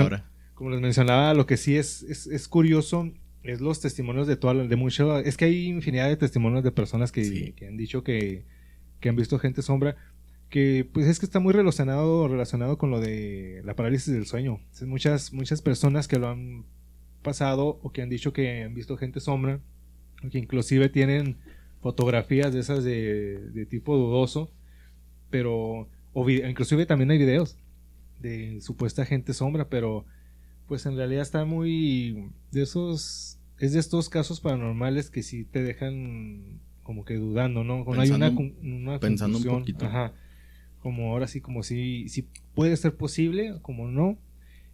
[0.53, 3.11] como mencionaba, lo que sí es, es, es curioso
[3.43, 7.11] es los testimonios de toda, de mucho, es que hay infinidad de testimonios de personas
[7.11, 7.53] que, Sí.
[7.53, 8.43] que han dicho que,
[8.99, 9.95] que han visto gente sombra,
[10.49, 14.59] que pues es que está muy relacionado, relacionado con lo de la parálisis del sueño.
[14.71, 16.65] Es muchas, muchas personas que lo han
[17.21, 19.59] pasado o que han dicho que han visto gente sombra,
[20.23, 21.37] o que inclusive tienen
[21.81, 24.51] fotografías de esas de, de tipo dudoso,
[25.29, 27.57] pero o inclusive también hay videos
[28.19, 30.05] de supuesta gente sombra, pero
[30.67, 35.63] pues en realidad está muy de esos es de estos casos paranormales que sí te
[35.63, 37.83] dejan como que dudando, ¿no?
[37.83, 39.61] No hay una, una pensando un conclusión.
[39.61, 39.85] poquito.
[39.85, 40.13] Ajá.
[40.79, 44.17] Como ahora sí, como si, si puede ser posible, como no.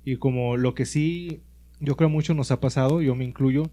[0.03, 1.41] Y como lo que sí,
[1.79, 3.71] yo creo mucho nos ha pasado, yo me incluyo,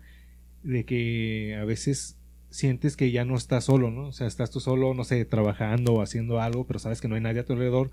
[0.63, 2.17] de que a veces
[2.51, 4.09] sientes que ya no estás solo, ¿no?
[4.09, 7.15] O sea, estás tú solo, no sé, trabajando o haciendo algo, pero sabes que no
[7.15, 7.91] hay nadie a tu alrededor.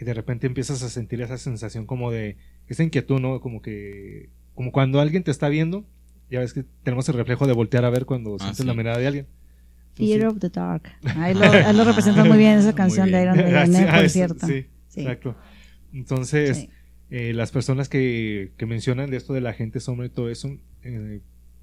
[0.00, 2.36] Y de repente empiezas a sentir esa sensación como de,
[2.68, 3.40] esa inquietud, ¿no?
[3.40, 5.84] Como que, como cuando alguien te está viendo,
[6.30, 8.64] ya ves que tenemos el reflejo de voltear a ver cuando Ah, sientes sí.
[8.66, 9.26] la mirada de alguien.
[9.94, 10.82] Fear of the Dark.
[11.16, 13.22] Ahí lo, ahí lo representa muy bien esa canción de.
[13.22, 13.86] Iron Maiden, Sí, ¿eh?
[13.86, 14.46] por eso, cierto.
[14.46, 15.00] Sí, Sí.
[15.00, 15.34] exacto.
[15.92, 16.70] Entonces, Sí.
[17.10, 20.56] eh, las personas que, que mencionan de esto de la gente sombra y todo eso,
[20.82, 21.20] eh,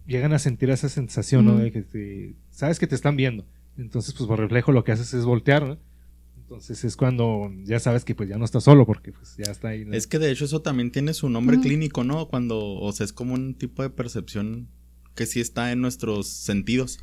[0.08, 1.58] llegan a sentir esa sensación, ¿no?
[1.58, 3.46] De que te- sabes que te están viendo.
[3.78, 5.78] Entonces, pues por reflejo lo que haces es voltear, ¿no?
[6.46, 9.70] Entonces es cuando ya sabes que pues ya no estás solo porque pues ya está
[9.70, 9.84] ahí.
[9.84, 9.94] ¿no?
[9.94, 12.28] Es que de hecho eso también tiene su nombre clínico, ¿no?
[12.28, 14.68] Cuando, o sea, es como un tipo de percepción
[15.16, 17.00] que sí está en nuestros sentidos.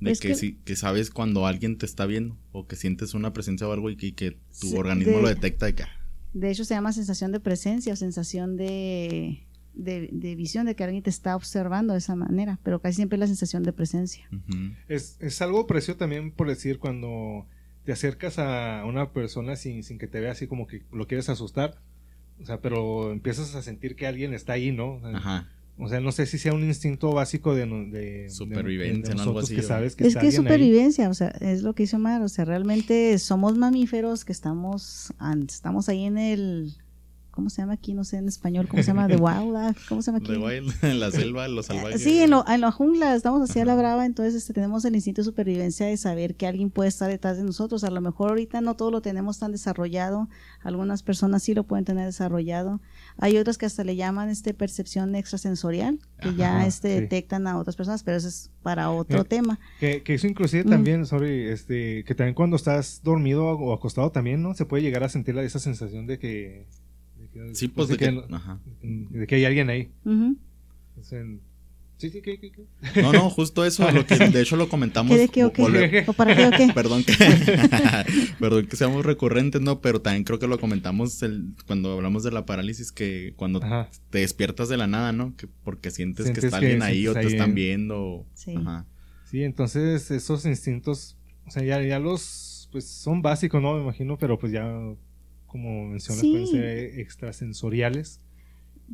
[0.00, 3.12] De Es que, que- sí, que sabes cuando alguien te está viendo o que sientes
[3.14, 5.82] una presencia o algo y que, que tu Sí, organismo de- lo detecta de que
[5.82, 5.88] ah,
[6.32, 10.84] De hecho, se llama sensación de presencia o sensación de, de, de visión, de que
[10.84, 14.26] alguien te está observando de esa manera, pero casi siempre es la sensación de presencia.
[14.88, 17.46] Es, es algo parecido también por decir cuando
[17.86, 21.30] te acercas a una persona sin, sin que te vea así como que lo quieres
[21.30, 21.76] asustar.
[22.42, 24.96] O sea, pero empiezas a sentir que alguien está ahí, ¿no?
[24.96, 25.48] O sea, Ajá.
[25.78, 29.20] O sea, no sé si sea un instinto básico de, de- de- Supervivencia, de ¿no?
[29.22, 30.38] Algo nosotros así, que sabes que es está que es ahí.
[30.38, 35.12] supervivencia, o sea, es lo que hizo Omar, o sea, realmente somos mamíferos que estamos,
[35.48, 36.72] estamos ahí en el,
[37.36, 37.94] ¿cómo se llama aquí?
[37.94, 39.06] No sé en español, ¿cómo se llama?
[39.06, 40.32] The Wildlife, ¿cómo se llama aquí?
[40.32, 42.02] The Wild, en la selva, los salvajes.
[42.02, 44.96] Sí, en, lo- en la jungla estamos así a la brava, entonces este, tenemos el
[44.96, 47.84] instinto de supervivencia de saber que alguien puede estar detrás de nosotros.
[47.84, 50.28] A lo mejor ahorita no todo lo tenemos tan desarrollado,
[50.62, 52.80] algunas personas sí lo pueden tener desarrollado.
[53.18, 57.00] Hay otras que hasta le llaman este percepción extrasensorial, que ya este, sí.
[57.02, 59.60] detectan a otras personas, pero eso es para otro Eh, tema.
[59.78, 60.70] Que, que eso inclusive Mm.
[60.70, 64.54] también, sorry, este, que también cuando estás dormido o acostado también, ¿no?
[64.54, 66.66] Se puede llegar a sentir la- esa sensación de que...
[67.52, 68.34] Sí, pues de de que.
[68.34, 68.60] Ajá.
[68.82, 69.90] de que hay alguien ahí.
[70.98, 71.22] O sea,
[71.98, 72.38] sí, sí, que-
[73.02, 73.90] No, no, justo eso.
[73.90, 75.14] Lo que, de hecho, lo comentamos.
[75.14, 75.62] ¿Qué de qué o qué?
[75.62, 76.70] volve- ¿O para qué o qué?
[76.74, 77.12] Perdón que,
[78.40, 79.80] perdón que seamos recurrentes, ¿no?
[79.80, 83.88] Pero también creo que lo comentamos el- cuando hablamos de la parálisis, que cuando Ajá.
[84.10, 85.34] te despiertas de la nada, ¿no?
[85.36, 87.54] Que porque sientes, Sientes que está que alguien ahí o te están eh.
[87.54, 88.26] viendo.
[88.34, 88.54] Sí.
[88.56, 88.86] Ajá.
[89.30, 93.74] Sí, entonces esos instintos, o sea, ya, ya los, pues son básicos, ¿no?
[93.74, 94.64] Me imagino, pero pues ya,
[95.46, 96.30] como mencionas, Sí.
[96.30, 98.20] pueden ser extrasensoriales.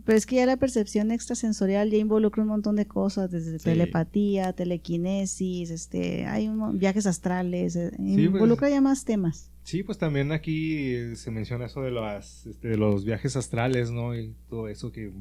[0.07, 3.65] Pero es que ya la percepción extrasensorial ya involucra un montón de cosas, desde Sí.
[3.65, 8.09] telepatía, telequinesis, este, hay un viajes astrales, eh, pues.
[8.19, 9.51] involucra ya más temas.
[9.65, 13.91] Sí, pues también aquí eh, se menciona eso de, las, este, de los viajes astrales,
[13.91, 14.17] ¿no?
[14.17, 15.13] Y todo eso que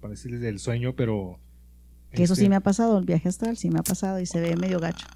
[0.00, 1.38] parece del sueño, pero...
[2.12, 4.26] Que eso este, sí me ha pasado, el viaje astral sí me ha pasado y
[4.26, 5.06] se ve medio gacho.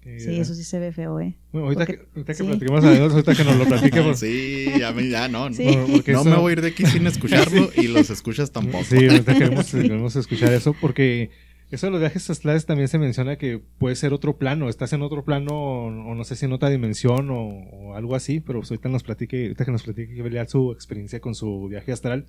[0.00, 1.36] Que- Sí, eso sí se ve feo, ¿eh?
[1.52, 2.44] Bueno, ahorita, porque- que, ahorita que sí.
[2.44, 5.52] platiquemos anécdotas, ahorita que nos lo platique, pues, Sí, ya, me, ya no.
[5.52, 5.64] Sí.
[5.66, 8.84] No, eso- me voy a ir de aquí sin escucharlo y los escuchas tampoco.
[8.84, 11.30] Sí, ahorita queremos, queremos escuchar eso porque
[11.70, 15.02] eso de los viajes astrales también se menciona que puede ser otro plano, estás en
[15.02, 18.58] otro plano o, o no sé si en otra dimensión o, o algo así, pero
[18.60, 22.26] pues ahorita nos platique, ahorita que nos platique Belial su experiencia con su viaje astral.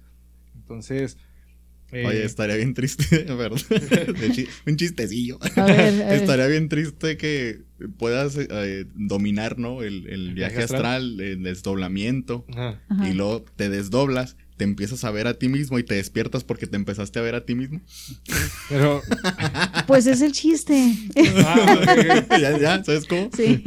[0.55, 1.17] Entonces,
[1.91, 3.60] eh, Oye, estaría bien triste, ¿verdad?
[4.65, 5.39] Un chistecillo.
[5.56, 6.13] A ver, a ver.
[6.21, 7.62] Estaría bien triste que
[7.97, 9.82] puedas eh, dominar, ¿no?
[9.82, 10.86] El, el viaje viaje astral.
[10.86, 12.45] astral, el desdoblamiento.
[12.49, 12.80] Ajá.
[13.10, 16.67] y luego te desdoblas, te empiezas a ver a ti mismo y te despiertas porque
[16.67, 17.82] te empezaste a ver a ti mismo.
[18.69, 19.02] pero
[19.88, 20.93] Pues es el chiste.
[21.43, 23.28] ah, ya, ya, ¿sabes cómo?
[23.36, 23.63] Sí.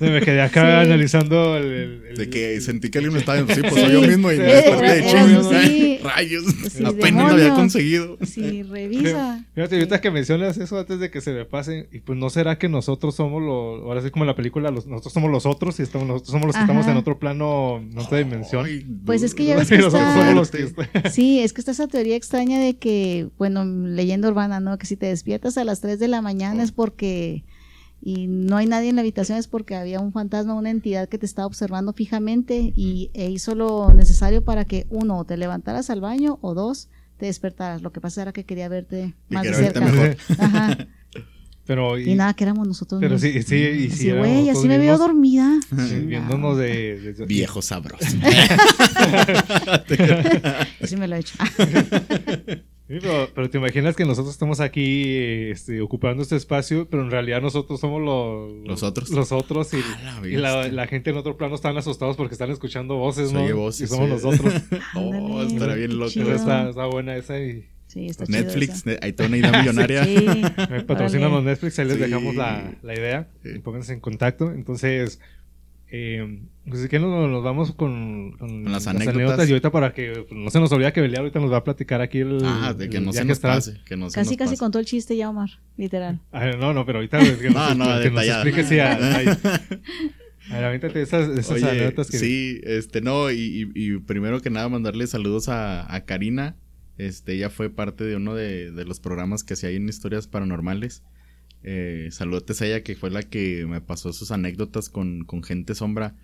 [0.00, 0.86] me quedé acá Sí.
[0.86, 3.38] analizando el, el- el- De que sentí que alguien me estaba.
[3.54, 3.80] Sí, pues Sí.
[3.80, 5.98] soy yo mismo y me desperté de sí.
[6.02, 6.44] Rayos.
[6.70, 8.18] Sí, Apenas lo había conseguido.
[8.22, 9.44] Sí, revisa.
[9.54, 12.58] Fíjate, ahorita que mencionas eso antes de que se me pase, y pues no será
[12.58, 15.80] que nosotros somos los, ahora sí como en la película, los- nosotros somos los otros
[15.80, 16.66] y estamos, nosotros somos los que Ajá.
[16.72, 18.66] estamos en otro plano, en otra dimensión.
[18.66, 20.50] Ay, Pues es que ya ves que está- los
[21.12, 24.78] Sí, es que está esa teoría extraña de que, bueno, leyenda urbana, ¿no?
[24.78, 27.44] Que si te despiertas a las 3 de la mañana es porque
[28.06, 31.16] y no hay nadie en la habitación es porque había un fantasma, una entidad que
[31.16, 36.02] te estaba observando fijamente y e hizo lo necesario para que uno te levantaras al
[36.02, 37.80] baño o dos te despertaras.
[37.80, 39.80] Lo que pasa era que quería verte Y más de cerca.
[39.80, 40.16] mejor.
[40.38, 40.76] Ajá.
[41.66, 44.68] Pero, y, Y nada, que éramos nosotros pero sí, sí, y si Sí, güey, así
[44.68, 45.50] me veo dormida.
[45.88, 48.04] sí, viéndonos de, de- Viejo sabroso.
[50.82, 51.34] Así me lo he hecho.
[52.86, 57.10] Sí, pero, pero te imaginas que nosotros estamos aquí este, ocupando este espacio, pero en
[57.10, 59.08] realidad nosotros somos los, Los otros.
[59.08, 60.72] Los otros y, Ah, la y la, bestia.
[60.74, 63.40] la gente en otro plano están asustados porque están escuchando voces, ¿no?
[63.56, 64.26] voces, y somos sí.
[64.26, 64.52] nosotros.
[64.96, 66.10] Oh, estará bien loco.
[66.30, 70.04] está, está buena esa y Sí, está chido Netflix, ne- ahí está una idea millonaria.
[70.04, 70.26] Sí.
[70.70, 71.36] me patrocinan Órale.
[71.36, 72.02] los Netflix, ahí les Sí.
[72.02, 73.28] dejamos la, la idea.
[73.42, 73.50] Sí.
[73.56, 74.50] y Pónganse en contacto.
[74.52, 75.20] Entonces,
[75.90, 79.48] eh, pues es que nos, nos vamos con, con Con las anécdotas.
[79.48, 81.64] Y ahorita para que pues, no se nos olvide que Belial ahorita nos va a
[81.64, 82.38] platicar aquí el.
[82.44, 83.80] Ah, de que no se nos pase.
[83.84, 84.58] Que no se Casi, nos casi pase.
[84.58, 86.20] contó el chiste ya, Omar, literal.
[86.32, 88.64] Ah, no, no, pero ahorita pues, que nos, No, no, que nos explique
[90.50, 92.18] a ver, esas, esas Oye, anécdotas que.
[92.18, 93.36] sí, este, no, y,
[93.74, 96.56] y- y primero que nada mandarle saludos a, a Karina.
[96.98, 100.26] Este, ella fue parte de uno de, de los programas que hacía ahí en Historias
[100.26, 101.02] Paranormales.
[101.66, 105.74] Eh, saludos a ella que fue la que me pasó sus anécdotas con, con gente
[105.74, 106.14] sombra.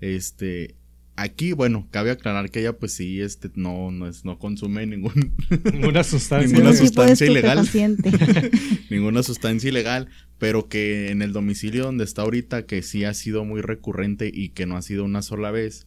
[0.00, 0.74] Este,
[1.14, 5.34] aquí, bueno, cabe aclarar que ella pues sí, este, no, no es, no consume ningún,
[5.72, 6.48] Ninguna sustancia.
[6.48, 7.68] Ninguna sustancia ilegal.
[8.90, 13.44] ninguna sustancia ilegal, pero que en el domicilio donde está ahorita, que sí ha sido
[13.44, 15.86] muy recurrente y que no ha sido una sola vez,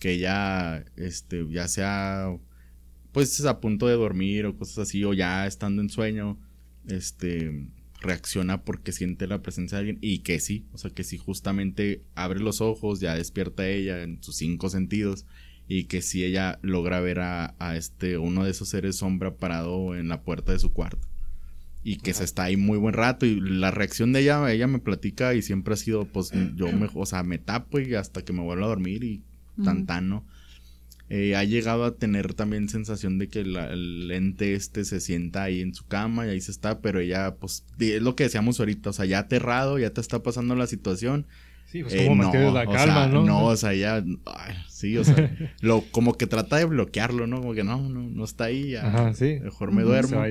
[0.00, 2.36] que ya, este, ya sea,
[3.12, 6.38] pues a punto de dormir o cosas así, o ya estando en sueño,
[6.86, 7.68] este,
[8.00, 12.02] reacciona porque siente la presencia de alguien y que sí, o sea, que sí justamente
[12.14, 15.26] abre los ojos, ya despierta ella en sus cinco sentidos
[15.66, 19.94] y que si ella logra ver a, a, este uno de esos seres sombra parado
[19.94, 21.06] en la puerta de su cuarto
[21.84, 24.78] y que se está ahí muy buen rato y la reacción de ella ella me
[24.78, 28.32] platica y siempre ha sido pues yo me o sea me tapo y hasta que
[28.32, 29.22] me vuelvo a dormir y
[29.64, 30.24] tan tan no
[31.10, 35.62] eh, ha llegado a tener también sensación de que el ente este se sienta ahí
[35.62, 38.90] en su cama y ahí se está, pero ella, pues, es lo que decíamos ahorita,
[38.90, 41.26] o sea, ya aterrado, ya te está pasando la situación.
[41.66, 43.24] Sí, pues como no, la calma, ¿no?
[43.24, 44.02] No, o sea, ya,
[44.68, 47.40] sí, o sea, lo, como que trata de bloquearlo, ¿no?
[47.40, 49.38] Como que no, no, no está ahí, ya, Ajá, sí.
[49.42, 50.22] mejor me duermo.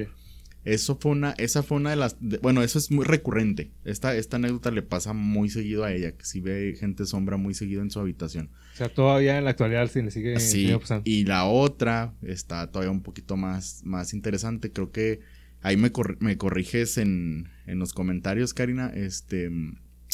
[0.63, 3.71] Eso fue una, esa fue una de las, bueno, eso es muy recurrente.
[3.85, 7.53] Esta, esta anécdota le pasa muy seguido a ella, que si ve gente sombra muy
[7.53, 8.49] seguido en su habitación.
[8.73, 10.69] O sea, todavía en la actualidad sí le sigue, sí,
[11.05, 14.71] Y la otra está todavía un poquito más, más interesante.
[14.71, 15.21] Creo que
[15.61, 18.91] ahí me, me corriges en, en los comentarios, Karina.
[18.93, 19.49] Este,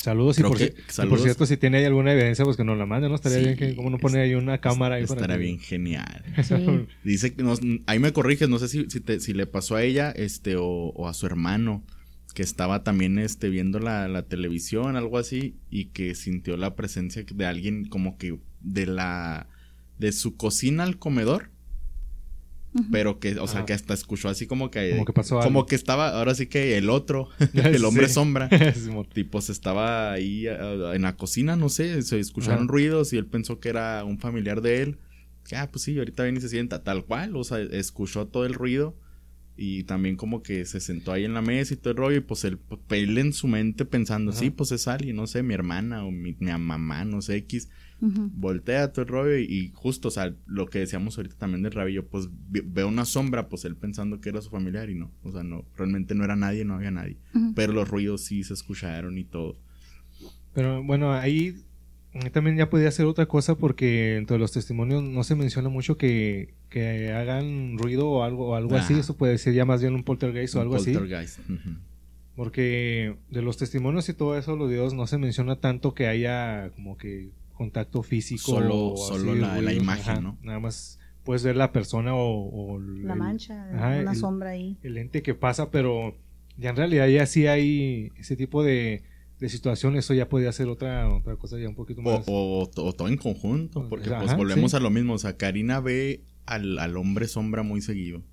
[0.03, 3.15] Saludos y por, cierto, si tiene ahí alguna evidencia, pues que nos la mande, ¿no?
[3.15, 6.25] Estaría bien que como no pone ahí una cámara ahí Estaría bien genial.
[7.05, 7.45] Dice que
[7.85, 11.25] ahí me corriges, no sé si, si, le pasó a ella, este, o, a su
[11.25, 11.85] hermano,
[12.35, 17.23] que estaba también este, viendo la, la, televisión, algo así, y que sintió la presencia
[17.25, 19.47] de alguien como que de la
[19.99, 21.52] de su cocina al comedor
[22.91, 24.91] pero que, o sea, que hasta escuchó así como que...
[24.91, 28.49] Como que pasó Como que estaba, ahora sí que el otro, el hombre sombra,
[29.13, 33.59] tipo se estaba ahí en la cocina, no sé, se escucharon ruidos y él pensó
[33.59, 34.97] que era un familiar de él.
[35.55, 38.53] ah, pues sí, ahorita viene y se sienta tal cual, o sea, escuchó todo el
[38.53, 38.95] ruido
[39.55, 42.21] y también como que se sentó ahí en la mesa y todo el rollo y
[42.21, 42.59] pues él,
[42.89, 46.35] él en su mente pensando, sí, pues es alguien, no sé, mi hermana o mi,
[46.39, 47.69] mi mamá, no sé, X
[48.03, 52.05] voltea todo el rollo y, justo, o sea, lo que decíamos ahorita también del rabillo,
[52.07, 55.43] pues veo una sombra, pues él pensando que era su familiar y no, o sea,
[55.43, 57.17] no, realmente no era nadie, no había nadie,
[57.55, 59.57] pero los ruidos sí se escucharon y todo.
[60.53, 61.55] Pero bueno, ahí
[62.31, 66.53] también ya podía hacer otra cosa porque entre los testimonios no se menciona mucho que,
[66.69, 70.03] que hagan ruido o algo, o algo así, eso puede ser ya más bien un
[70.03, 71.39] poltergeist o algo poltergeist.
[71.39, 71.59] así.
[72.35, 76.71] Porque de los testimonios y todo eso, los videos no se menciona tanto que haya
[76.75, 78.43] como que contacto físico.
[78.43, 80.37] Solo, solo la, imagen, ¿no?
[80.41, 82.79] Nada más puedes ver la persona o...
[82.79, 84.77] la mancha, una sombra ahí.
[84.83, 86.15] El ente que pasa, pero
[86.57, 89.03] ya en realidad ya sí hay ese tipo de,
[89.39, 92.23] de situaciones, eso ya podría ser otra, otra cosa ya un poquito más...
[92.27, 96.77] O, todo en conjunto, porque pues volvemos a lo mismo, o sea, Karina ve al,
[96.79, 98.23] al hombre sombra muy seguido.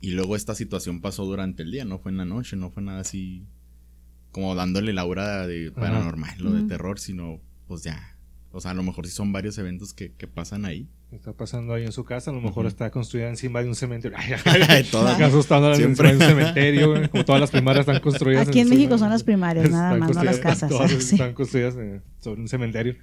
[0.00, 2.82] Y luego esta situación pasó durante el día, no fue en la noche, no fue
[2.82, 3.46] nada así
[4.32, 8.13] como dándole la aura de paranormal, lo de terror, sino pues ya
[8.54, 10.88] o sea, a lo mejor sí son varios eventos que, que pasan ahí.
[11.10, 14.16] Está pasando ahí en su casa, a lo mejor está construida encima de un cementerio.
[14.92, 16.10] Todas asustando Siempre.
[16.10, 18.46] en un cementerio, como todas las primarias están construidas.
[18.46, 20.70] Aquí en, México son las primarias, nada más, no las casas.
[20.70, 21.74] Todas están construidas
[22.20, 22.96] sobre un cementerio.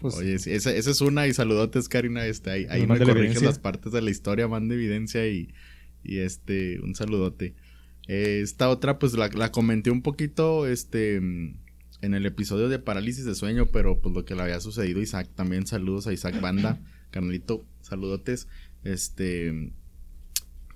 [0.00, 2.26] Pues, Oye, esa, esa, es una, y saludotes, Karina.
[2.26, 5.54] Este, ahí ahí me corriges las partes de la historia, manda evidencia y,
[6.02, 7.54] y este, un saludote.
[8.08, 11.20] Eh, esta otra, pues la, la comenté un poquito, este
[12.04, 15.28] en el episodio de parálisis de sueño, pero pues lo que le había sucedido Isaac,
[15.34, 18.48] también saludos a Isaac Banda, carnalito, saludotes,
[18.82, 19.72] este,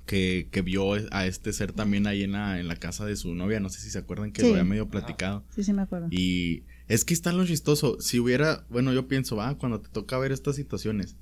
[0.07, 3.35] que, que, vio a este ser también ahí en la, en la casa de su
[3.35, 5.45] novia, no sé si se acuerdan que lo había medio platicado.
[5.55, 6.09] Sí, sí me acuerdo.
[6.11, 10.19] Y es que está lo chistoso, si hubiera, bueno, yo pienso, va, cuando te toca
[10.19, 11.17] ver estas situaciones,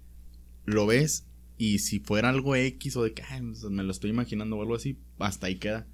[0.64, 1.26] lo ves
[1.58, 4.76] y si fuera algo X o de que pues, me lo estoy imaginando o algo
[4.76, 5.86] así, hasta ahí queda.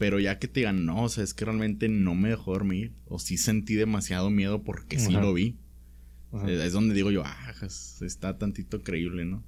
[0.00, 2.94] Pero ya que te digan, no, o sea, es que realmente no me dejó dormir.
[3.06, 5.58] O sí sentí demasiado miedo porque sí lo vi.
[6.48, 9.44] Es donde digo yo, ah, está tantito creíble, ¿no?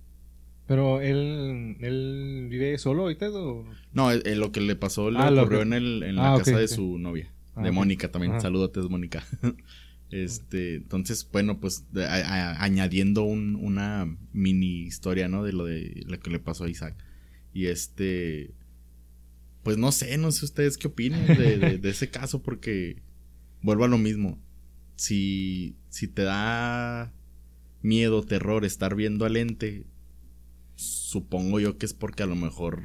[0.67, 3.65] Pero él, él vive solo ahorita o...
[3.95, 6.69] No, lo que le pasó le ah, ocurrió en, el, en la ah, casa de
[6.69, 7.33] su novia.
[7.55, 8.39] Ah, de Mónica también.
[8.39, 9.25] Saludos, Mónica.
[10.11, 11.87] este, entonces, bueno, pues
[12.59, 15.45] añadiendo un, una mini historia, ¿no?
[15.45, 16.95] De lo de lo que le pasó a Isaac.
[17.55, 18.51] Y este,
[19.63, 23.03] pues no sé, no sé ustedes qué opinan de, ese caso, porque
[23.63, 24.41] vuelvo a lo mismo.
[24.97, 27.13] Si, si te da
[27.81, 29.87] miedo, terror estar viendo al ente,
[30.75, 32.83] supongo yo que es porque a lo mejor,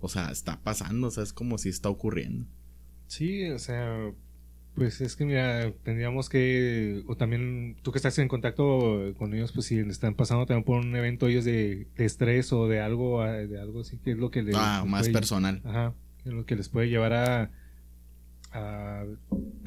[0.00, 2.46] o sea, está pasando, o sea, es como si está ocurriendo.
[3.08, 4.12] Sí, o sea,
[4.74, 9.50] pues es que mira, tendríamos que, o también tú que estás en contacto con ellos,
[9.52, 13.60] pues si están pasando también por un evento ellos de, estrés o de algo, de
[13.60, 14.54] algo así, que es lo que les...
[14.56, 15.60] Ah, más personal.
[15.64, 15.94] Ajá
[16.24, 17.50] lo que les puede llevar a,
[18.52, 19.04] a,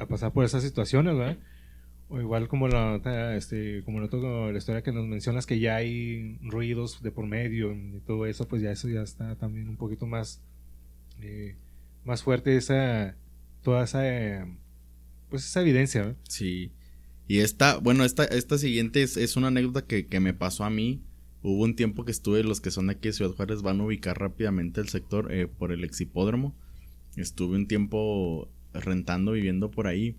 [0.08, 1.38] pasar por esas situaciones, ¿verdad?
[2.08, 3.00] O igual como la
[3.36, 8.00] este, como la historia que nos mencionas que ya hay ruidos de por medio y
[8.06, 10.40] todo eso, pues ya eso ya está también un poquito más,
[11.20, 11.56] eh,
[12.04, 13.16] más fuerte esa,
[13.62, 14.02] toda esa,
[15.28, 16.72] pues esa evidencia, Sí.
[17.28, 20.70] Y esta, bueno, esta, esta siguiente es, es una anécdota que, que, me pasó a
[20.70, 21.02] mí
[21.48, 23.84] Hubo un tiempo que estuve, los que son de aquí de Ciudad Juárez van a
[23.84, 26.56] ubicar rápidamente el sector eh, por el exhipódromo.
[27.14, 30.16] Estuve un tiempo rentando, viviendo por ahí.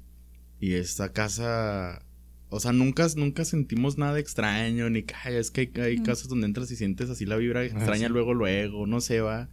[0.62, 2.02] Y esta casa,
[2.48, 6.30] o sea, nunca, nunca sentimos nada extraño, ni que "Ay, es que hay, hay casas
[6.30, 8.14] donde entras y sientes así la vibra extraña sí.
[8.14, 9.50] luego, luego, no se va.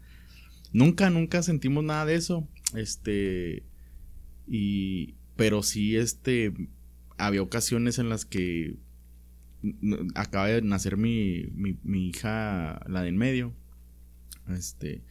[0.73, 2.47] Nunca, nunca sentimos nada de eso.
[2.77, 3.65] Este,
[4.47, 6.55] y, pero sí, este,
[7.19, 8.77] había ocasiones en las que
[10.15, 13.53] acaba de nacer mi, mi, mi hija, la de en medio.
[14.49, 15.03] Este,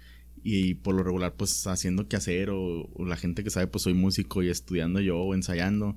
[0.44, 3.84] y por lo regular, pues haciendo qué hacer, o, o la gente que sabe, pues
[3.84, 5.96] soy músico y estudiando yo o ensayando.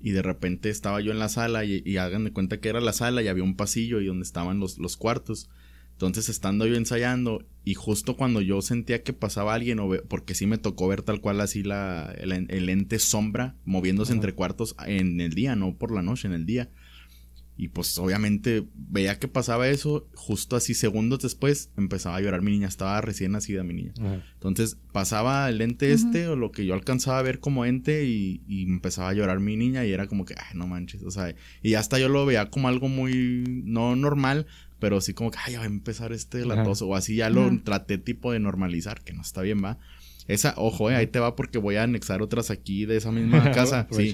[0.00, 2.80] Y de repente estaba yo en la sala y, y hagan de cuenta que era
[2.80, 5.50] la sala y había un pasillo y donde estaban los, los cuartos.
[5.92, 10.46] Entonces, estando yo ensayando y justo cuando yo sentía que pasaba alguien, o porque sí
[10.46, 14.16] me tocó ver tal cual así la, el, el ente sombra moviéndose Ajá.
[14.16, 16.70] entre cuartos en el día, no por la noche, en el día.
[17.56, 22.50] Y pues obviamente veía que pasaba eso, justo así segundos después empezaba a llorar mi
[22.50, 23.92] niña, estaba recién nacida mi niña.
[24.00, 24.24] Ajá.
[24.34, 28.42] Entonces pasaba el ente este o lo que yo alcanzaba a ver como ente y,
[28.48, 31.32] y empezaba a llorar mi niña y era como que, ay, no manches, o sea,
[31.62, 34.46] y hasta yo lo veía como algo muy, no normal,
[34.80, 36.56] pero sí como que, ay, ya va a empezar este Ajá.
[36.56, 37.60] latoso o así ya lo Ajá.
[37.62, 39.78] traté tipo de normalizar, que no está bien, va.
[40.26, 43.50] Esa, ojo, eh, ahí te va porque voy a anexar otras aquí de esa misma
[43.52, 43.86] casa.
[43.92, 44.12] sí.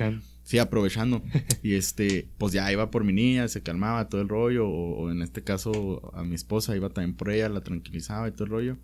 [0.51, 1.23] Sí, aprovechando.
[1.63, 4.69] Y este, pues ya iba por mi niña, se calmaba todo el rollo.
[4.69, 8.33] O, o en este caso, a mi esposa iba también por ella, la tranquilizaba y
[8.33, 8.79] todo el rollo.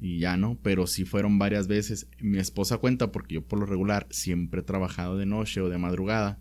[0.00, 2.08] Y ya no, pero sí fueron varias veces.
[2.18, 5.78] Mi esposa cuenta, porque yo por lo regular siempre he trabajado de noche o de
[5.78, 6.40] madrugada.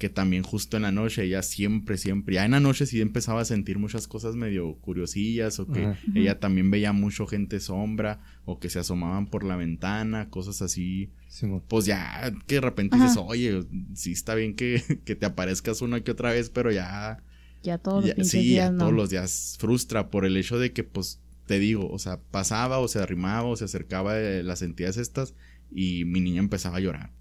[0.00, 3.42] Que también justo en la noche, ella siempre, siempre, ya en la noche sí empezaba
[3.42, 5.60] a sentir muchas cosas medio curiosillas.
[5.60, 5.98] O que Ajá.
[6.14, 8.18] ella también veía mucho gente sombra.
[8.46, 11.10] O que se asomaban por la ventana, cosas así
[11.68, 13.04] pues ya que de repente Ajá.
[13.04, 13.62] dices, oye,
[13.94, 17.22] sí está bien que, que te aparezcas una que otra vez, pero ya,
[17.62, 18.78] Ya todos ya- los sí, días ya no.
[18.78, 22.78] todos los días frustra por el hecho de que, pues, te digo, o sea, pasaba
[22.78, 25.34] o se arrimaba o se acercaba de las entidades estas
[25.70, 27.12] y mi niña empezaba a llorar.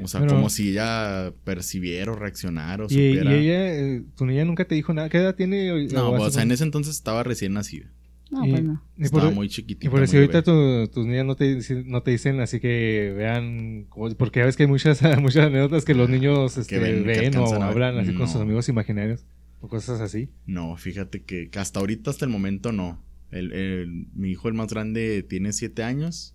[0.00, 3.34] O sea, Pero- como si ella percibiera o reaccionara o Y, y supiera.
[3.34, 5.08] ella, eh, tu niña nunca te dijo nada.
[5.10, 5.86] ¿Qué edad tiene?
[5.92, 7.90] No, O pues, o sea, en ese entonces estaba recién nacida.
[8.30, 8.82] No, y, pues no.
[8.96, 9.90] y Estaba por, muy y chiquitita.
[9.90, 13.86] por si muy ahorita tu- tus niñas no te, no te dicen así que vean,
[14.16, 17.38] porque ya ves que hay muchas, muchas anécdotas que los niños este, ven, ven, que
[17.38, 19.26] o hablan así con sus amigos imaginarios
[19.60, 20.30] o cosas así.
[20.46, 23.04] No, fíjate que, que hasta ahorita, hasta el momento, no.
[23.30, 26.34] El, el- mi hijo, el más grande, tiene siete años.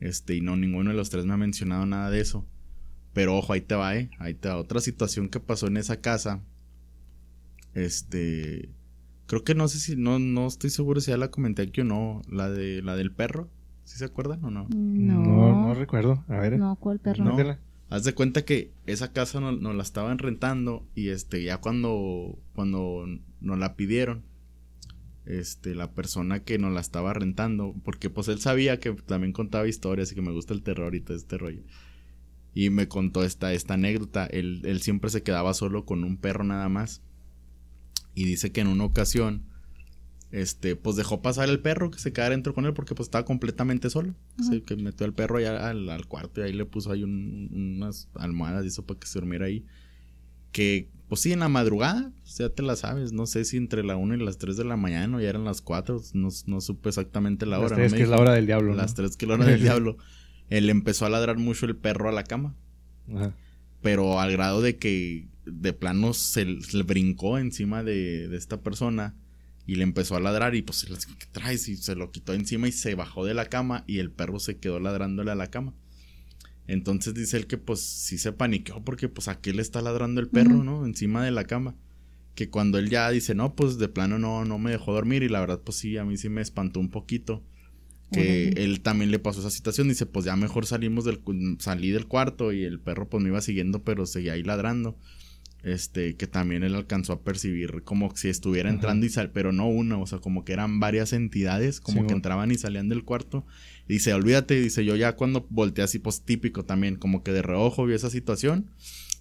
[0.00, 2.44] Este, y no, ninguno de los tres me ha mencionado nada de eso.
[3.12, 4.10] Pero ojo, ahí te va, eh.
[4.18, 4.56] Ahí te va.
[4.56, 6.40] Otra situación que pasó en esa casa.
[7.74, 8.70] Este.
[9.26, 9.96] Creo que no sé si.
[9.96, 12.22] No, no estoy seguro si ya la comenté aquí o no.
[12.28, 13.48] La de la del perro.
[13.84, 14.68] ¿Sí se acuerdan o no?
[14.70, 16.24] No, No, no recuerdo.
[16.28, 16.58] A ver.
[16.58, 17.24] no, ¿cuál perro?
[17.24, 17.58] No.
[17.88, 22.38] Haz de cuenta que esa casa nos, nos la estaban rentando y este ya cuando
[22.54, 23.04] cuando
[23.40, 24.22] nos la pidieron
[25.26, 29.66] este la persona que nos la estaba rentando porque pues él sabía que también contaba
[29.66, 31.62] historias y que me gusta el terror y todo este rollo
[32.54, 34.26] y me contó esta esta anécdota.
[34.26, 37.02] Él, él siempre se quedaba solo con un perro nada más.
[38.14, 39.44] Y dice que en una ocasión
[40.32, 43.24] este pues dejó pasar el perro que se quedara dentro con él porque pues estaba
[43.24, 44.14] completamente solo.
[44.38, 47.50] Así que metió al perro allá al, al cuarto y ahí le puso ahí un-
[47.78, 49.64] unas almohadas y eso para que se durmiera ahí.
[50.52, 53.12] Que pues sí en la madrugada pues, ya te la sabes.
[53.12, 55.44] No sé si entre la 1 y las 3 de la mañana o ya eran
[55.44, 58.18] las 4 no, no supe exactamente la Las hora tres, no me que es la
[58.20, 58.70] hora del diablo.
[58.72, 58.76] ¿no?
[58.76, 59.96] las 3 que es la hora del diablo
[60.50, 62.54] él empezó a ladrar mucho el perro a la cama
[63.14, 63.34] Ajá.
[63.80, 68.60] pero al grado de que de plano se, se le brincó encima de, de esta
[68.60, 69.16] persona
[69.66, 71.68] y le empezó a ladrar y pues ¿qué traes?
[71.68, 74.58] y se lo quitó encima y se bajó de la cama y el perro se
[74.58, 75.74] quedó ladrándole a la cama.
[76.66, 80.20] Entonces dice él que pues sí se paniqueó porque pues a qué le está ladrando
[80.20, 80.62] el perro.
[80.62, 80.86] ¿no?
[80.86, 81.74] Encima de la cama.
[82.34, 85.28] Que cuando él ya dice, no, pues de plano no, no me dejó dormir y
[85.28, 87.42] la verdad pues sí, a mí sí me espantó un poquito.
[88.12, 89.88] Que él también le pasó esa situación.
[89.88, 91.20] Dice, pues ya mejor salimos del,
[91.58, 94.98] salí del cuarto y el perro pues me iba siguiendo, pero seguía ahí ladrando.
[95.62, 98.76] Este, que también él alcanzó a percibir como si estuviera Ajá.
[98.76, 102.06] entrando y sal, pero no una, o sea, como que eran varias entidades, como Sí,
[102.06, 103.44] que entraban y salían del cuarto.
[103.86, 107.42] Y dice, olvídate, dice, yo ya cuando volteé así, pues típico también, como que de
[107.42, 108.70] reojo vi esa situación.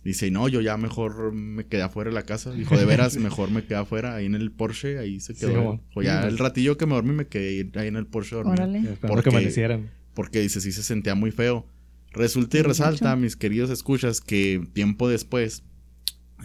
[0.04, 2.52] Dice, no, yo ya mejor me quedé afuera de la casa.
[2.52, 5.82] Dijo, de veras, mejor me quedé afuera, ahí en el Porsche, ahí se Sí, quedó.
[5.90, 8.54] Dijo, ya sí, el ratillo que me dormí me quedé ahí en el Porsche dormido
[8.64, 8.82] Órale.
[9.02, 9.90] Porque- que amanecieran.
[10.14, 11.68] porque dice sí se sentía muy feo.
[12.12, 15.64] Resulta y Sí, resalta, mis queridos escuchas, que tiempo después,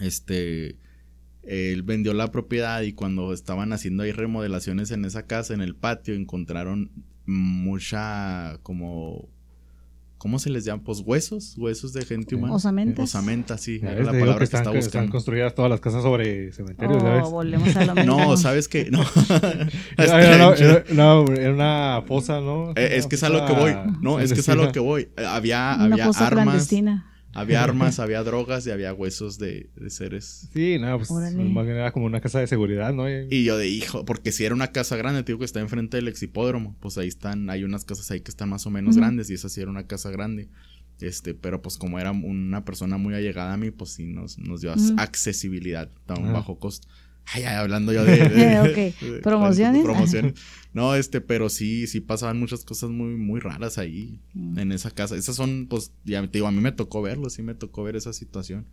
[0.01, 0.77] este,
[1.43, 5.75] él vendió la propiedad y cuando estaban haciendo ahí remodelaciones en esa casa, en el
[5.75, 6.91] patio, encontraron
[7.25, 9.29] mucha como
[10.17, 10.81] ¿Cómo se les llama?
[10.83, 12.53] Pues huesos, huesos de gente humana.
[12.55, 13.03] Osamentas.
[13.09, 13.79] Osamenta, sí.
[13.83, 15.11] Era la palabra que que, están, estaba que están buscando.
[15.11, 17.29] construidas todas las casas sobre cementerios, ¿ya Oh, ves?
[17.31, 18.17] volvemos a lo mismo.
[18.17, 18.89] No, ¿sabes qué?
[18.89, 19.01] No.
[19.97, 22.71] Era, era no, era una fosa, ¿no?
[22.75, 23.73] Eh, es que es a lo que voy.
[24.01, 25.09] No, es que es a lo que voy.
[25.17, 26.43] Había, Una había fosa armas.
[26.45, 27.11] clandestina.
[27.35, 30.49] Había armas, había drogas y había huesos de, de seres.
[30.53, 31.43] Sí, no, pues Órale.
[31.43, 33.07] más bien era como una casa de seguridad, ¿no?
[33.09, 35.97] Y- yo de hijo, porque si era una casa grande, te digo que está enfrente
[35.97, 39.29] del exhipódromo, pues ahí están, hay unas casas ahí que están más o menos grandes
[39.29, 40.49] y esa sí era una casa grande.
[41.01, 44.61] Este, pero pues como era una persona muy allegada a mí, pues sí nos, nos
[44.61, 46.33] dio accesibilidad a un Ajá.
[46.33, 46.87] bajo costo.
[47.33, 49.01] Ay, ay, hablando yo de, de- Ok.
[49.01, 49.83] de- ¿Promociones?
[49.83, 50.33] promociones.
[50.75, 54.59] No, este, pero sí, sí pasaban muchas cosas muy, muy raras ahí Mm.
[54.59, 55.15] en esa casa.
[55.15, 57.95] Esas son, pues, ya te digo, a mí me tocó verlo, sí me tocó ver
[57.95, 58.65] esa situación.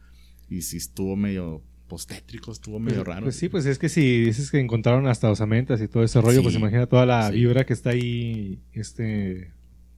[0.50, 3.22] Y sí estuvo medio, pues, tétrico, estuvo medio pues, raro.
[3.26, 6.42] Pues sí, pues es que si dices que encontraron hasta osamentas y todo ese rollo,
[6.42, 7.36] pues imagina toda la Sí.
[7.36, 9.52] vibra que está ahí, este,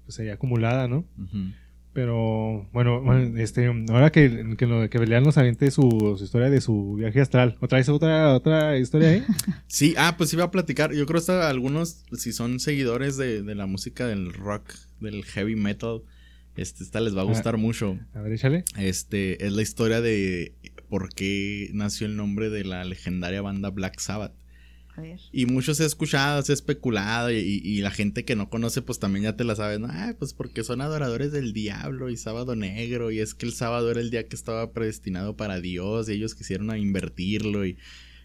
[0.05, 1.07] pues ahí acumulada, ¿no?
[1.95, 3.03] Pero bueno,
[3.39, 7.21] este, ahora que, que, lo- que Belial nos aviente su, su historia de su viaje
[7.21, 9.23] astral, ¿otra vez otra, otra historia ahí?
[9.69, 10.91] Sí, ah, pues iba a platicar.
[10.93, 15.25] Yo creo que hasta algunos, si son seguidores de, de la música del rock, del
[15.25, 16.03] heavy metal,
[16.57, 17.29] este, esta les va a Ah.
[17.29, 17.97] gustar mucho.
[18.13, 18.65] A ver, échale.
[18.77, 20.53] Este, es la historia de
[20.89, 24.33] por qué nació el nombre de la legendaria banda Black Sabbath.
[24.97, 25.21] A ver.
[25.33, 28.99] Y muchos he escuchado, se ha especulado, y, y la gente que no conoce, pues
[28.99, 29.89] también ya te la sabes, ¿no?
[30.19, 34.01] Pues porque son adoradores del diablo y sábado negro, y es que el sábado era
[34.01, 37.77] el día que estaba predestinado para Dios, y ellos quisieron a invertirlo, y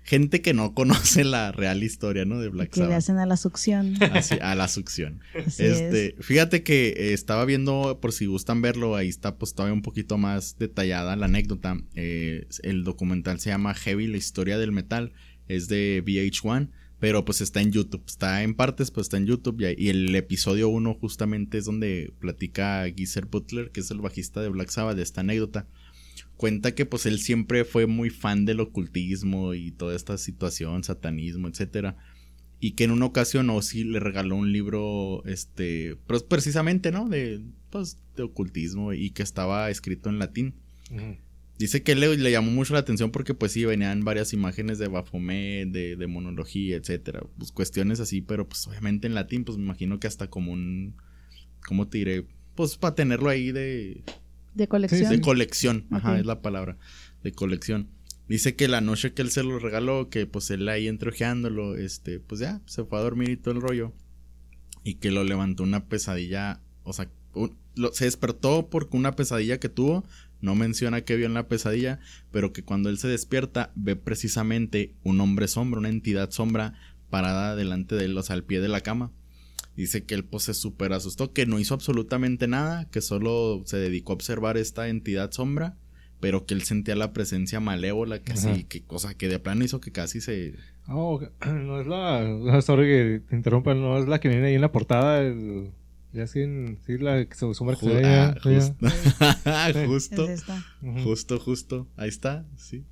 [0.04, 2.40] gente que no conoce la real historia, ¿no?
[2.40, 2.98] De Black Que le Sabbath.
[2.98, 3.96] hacen a la succión.
[4.12, 5.22] Así, a la succión.
[5.46, 5.80] Así es.
[5.82, 9.82] Este, fíjate que eh, estaba viendo, por si gustan verlo, ahí está pues todavía un
[9.82, 11.78] poquito más detallada la anécdota.
[11.96, 15.14] Eh, el documental se llama Heavy, la historia del metal,
[15.50, 16.70] es de VH1,
[17.00, 20.70] pero pues está en YouTube, está en partes, pues está en YouTube y, el episodio
[20.70, 25.04] 1 justamente es donde platica Geezer Butler, que es el bajista de Black Sabbath, de
[25.04, 25.68] esta anécdota.
[26.38, 31.50] Cuenta que pues él siempre fue muy fan del ocultismo y toda esta situación, satanismo,
[31.50, 31.98] etcétera
[32.60, 37.08] y que en una ocasión Ozzy le regaló un libro, este, pues precisamente, ¿no?
[37.08, 40.56] De, pues, de ocultismo y que estaba escrito en latín.
[41.60, 44.88] Dice que le, le llamó mucho la atención porque pues sí, venían varias imágenes de
[44.88, 50.00] Baphomet, de demonología, etcétera, pues cuestiones así, pero pues obviamente en latín, pues me imagino
[50.00, 50.96] que hasta como un,
[51.68, 52.26] ¿cómo te diré?
[52.56, 54.04] Pues para tenerlo ahí de,
[54.56, 55.12] De colección.
[55.12, 56.78] de colección, ajá, es la palabra,
[57.24, 57.90] de colección.
[58.30, 62.20] Dice que la noche que él se lo regaló, que pues él ahí entreojeándolo, este,
[62.22, 63.92] pues ya, se fue a dormir y todo el rollo.
[64.86, 69.60] Y que lo levantó una pesadilla, o sea, un- lo- se despertó porque una pesadilla
[69.60, 70.06] que tuvo,
[70.42, 72.00] no menciona qué vio en la pesadilla,
[72.32, 76.74] pero que cuando él se despierta ve precisamente un hombre sombra, una entidad sombra
[77.10, 79.12] parada delante de él, o sea, al pie de la cama.
[79.76, 83.78] Dice que él pues se súper asustó, que no hizo absolutamente nada, que solo se
[83.78, 85.78] dedicó a observar esta entidad sombra,
[86.20, 88.52] pero que él sentía la presencia malévola, que Ajá.
[88.52, 90.56] así, que cosa que de plano hizo que casi se...
[90.88, 92.62] Oh, no es la.
[92.62, 95.22] Sorry que te interrumpa, no es la que viene ahí en la portada.
[95.22, 95.72] El,
[96.14, 97.46] ya en- sí, la que se
[97.80, 98.88] que ah, justo,
[99.88, 100.44] justo, Es
[101.04, 102.84] justo, justo, ahí está, sí.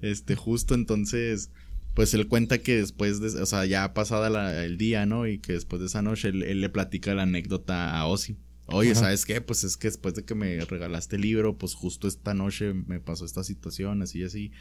[0.00, 1.50] Este, justo entonces,
[1.94, 5.26] pues él cuenta que después de, o sea, ya pasada la- el día, ¿no?
[5.26, 8.36] Y que después de esa noche él, él le platica la anécdota a Ozzy.
[8.66, 9.00] Oye, Ajá.
[9.00, 9.40] ¿sabes qué?
[9.40, 13.00] Pues es que después de que me regalaste el libro, pues justo esta noche me
[13.00, 14.52] pasó esta situación, así y así.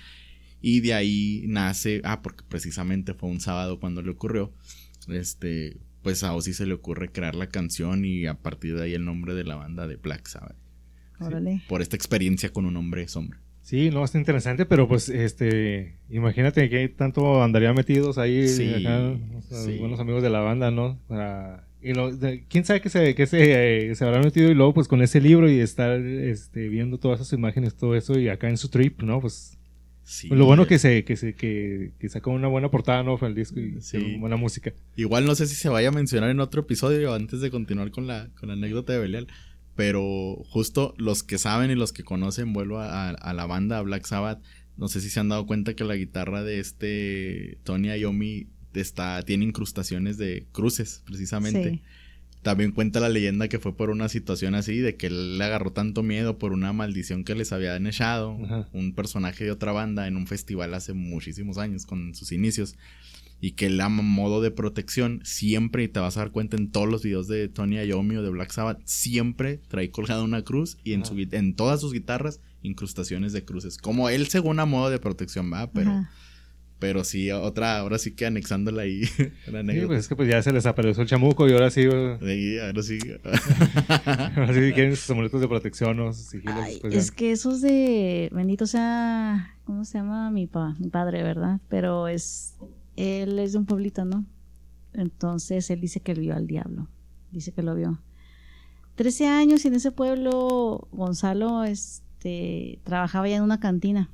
[0.61, 4.53] Y de ahí nace, ah, porque precisamente fue un sábado cuando le ocurrió,
[5.07, 8.93] este, pues a Ozzy se le ocurre crear la canción y a partir de ahí
[8.93, 10.55] el nombre de la banda de Black Sabbath,
[11.19, 11.61] Órale.
[11.69, 13.39] por esta experiencia con un hombre sombra.
[13.61, 19.13] Sí, no, está interesante, pero pues, este, imagínate que tanto andaría metidos ahí, Sí, acá,
[19.37, 19.77] o sea, sí.
[19.77, 20.99] buenos amigos de la banda, ¿no?
[21.07, 24.55] Para- y lo- de- quién sabe que se, que se, eh, se habrá metido y
[24.55, 28.29] luego pues con ese libro y estar, este, viendo todas esas imágenes, todo eso y
[28.29, 29.21] acá en su trip, ¿no?
[29.21, 29.57] Pues,
[30.13, 33.17] Sí, lo bueno que se, que se, que, que sacó una buena portada, ¿no?
[33.17, 34.17] Fue el disco y Sí.
[34.19, 34.73] buena música.
[34.97, 38.07] Igual no sé si se vaya a mencionar en otro episodio antes de continuar con
[38.07, 39.27] la, con la anécdota de Belial.
[39.75, 43.77] Pero justo los que saben y los que conocen, vuelvo a, a- a la banda,
[43.77, 44.41] a Black Sabbath.
[44.77, 49.21] No sé si se han dado cuenta que la guitarra de este Tony Iommi está,
[49.23, 51.71] tiene incrustaciones de cruces, precisamente.
[51.71, 51.81] Sí.
[52.41, 55.71] También cuenta la leyenda que fue por una situación así, de que él le agarró
[55.71, 58.67] tanto miedo por una maldición que les habían echado Ajá.
[58.73, 62.75] un personaje de otra banda en un festival hace muchísimos años, con sus inicios.
[63.43, 66.69] Y que él a modo de protección, siempre, y te vas a dar cuenta en
[66.69, 70.77] todos los videos de Tony Iommi o de Black Sabbath, siempre trae colgada una cruz
[70.83, 73.77] y en, su, en todas sus guitarras incrustaciones de cruces.
[73.77, 76.11] Como él según a modo de protección, va, pero Ajá.
[76.81, 79.01] Pero sí, otra, ahora sí que anexándola ahí.
[79.51, 81.83] la Sí, pues es que pues ya se les apareció el chamuco y ahora sí.
[81.83, 82.97] Sí, ahora sí.
[84.35, 86.55] ahora sí quieren sus amuletos de protección o sus sigilos.
[86.57, 91.21] Ay, pues, es que esos de bendito sea, ¿cómo se llama mi pa, mi padre,
[91.21, 91.61] verdad?
[91.69, 92.55] Pero es
[92.95, 94.25] él es de un pueblito, ¿no?
[94.93, 96.87] Entonces él dice que vio al diablo.
[97.29, 98.01] Dice que lo vio.
[98.95, 104.09] Trece años y en ese pueblo Gonzalo este trabajaba ya en una cantina.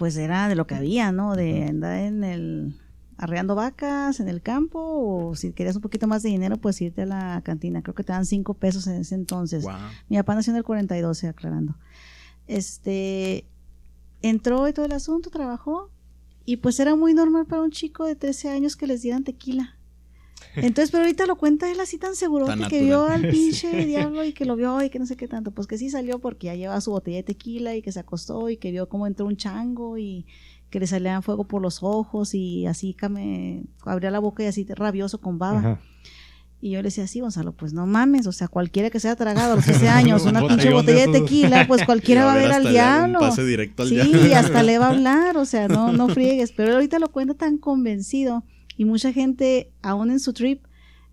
[0.00, 1.36] Pues era de lo que había, ¿no?
[1.36, 2.80] De andar en el
[3.18, 7.02] arreando vacas en el campo o si querías un poquito más de dinero pues irte
[7.02, 7.82] a la cantina.
[7.82, 9.62] Creo que te dan cinco pesos en ese entonces.
[9.62, 9.74] Wow.
[10.08, 11.76] Mi papá nació en el 42, aclarando.
[12.46, 13.46] Este,
[14.22, 15.90] entró y todo el asunto, trabajó,
[16.46, 19.76] y pues era muy normal para un chico de 13 años que les dieran tequila.
[20.56, 24.24] Entonces, pero ahorita lo cuenta él así tan seguro Tan que vio al pinche diablo
[24.24, 25.50] y que lo vio y que no sé qué tanto.
[25.52, 28.48] Pues que sí salió porque ya llevaba su botella de tequila y que se acostó
[28.50, 30.26] y que vio cómo entró un chango y
[30.70, 34.64] que le salía fuego por los ojos y así came, abría la boca y así
[34.68, 35.58] rabioso con baba.
[35.58, 35.80] Ajá.
[36.62, 39.16] Y yo le decía, sí, Gonzalo, pues no mames, o sea, cualquiera que se haya
[39.16, 42.36] tragado a los 13 años una Un pinche botella de tequila, pues cualquiera va a
[42.36, 43.18] ver al diablo.
[43.18, 44.26] pase directo al Sí, diablo.
[44.26, 46.52] y hasta le va a hablar, o sea, no, no friegues.
[46.52, 48.44] Pero él ahorita lo cuenta tan convencido
[48.80, 50.64] y mucha gente, aún en su trip,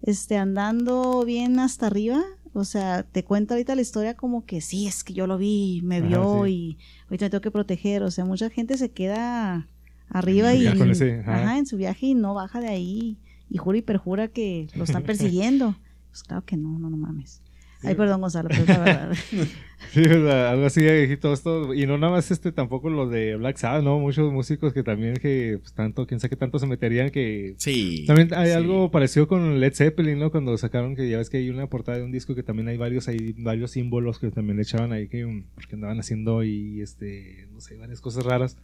[0.01, 4.87] este, andando bien hasta arriba, o sea, te cuenta ahorita la historia como que sí,
[4.87, 6.51] es que yo lo vi, me Ajá, vio sí.
[6.51, 6.77] y
[7.09, 9.67] ahorita me tengo que proteger, o sea, mucha gente se queda
[10.07, 13.17] arriba y ajá, en su viaje y no baja de ahí
[13.49, 15.75] y jura y perjura que lo están persiguiendo.
[16.11, 17.41] Pues claro que no, no, no mames.
[17.83, 19.17] Ay, perdón, Gonzalo, pero es la verdad.
[19.93, 21.73] Sí, o sea, algo así y todo esto.
[21.73, 23.99] Y no nada más este tampoco lo de Black Sabbath, ¿no?
[23.99, 27.53] Muchos músicos que también que pues, tanto, quién sabe qué tanto se meterían que...
[27.57, 28.03] Sí.
[28.07, 28.53] También hay sí.
[28.53, 30.31] algo parecido con Led Zeppelin, ¿no?
[30.31, 32.77] Cuando sacaron que ya ves que hay una portada de un disco que también hay
[32.77, 36.81] varios ahí, varios símbolos que también le echaban ahí que, um, que andaban haciendo y
[36.81, 38.57] este, no sé, varias cosas raras.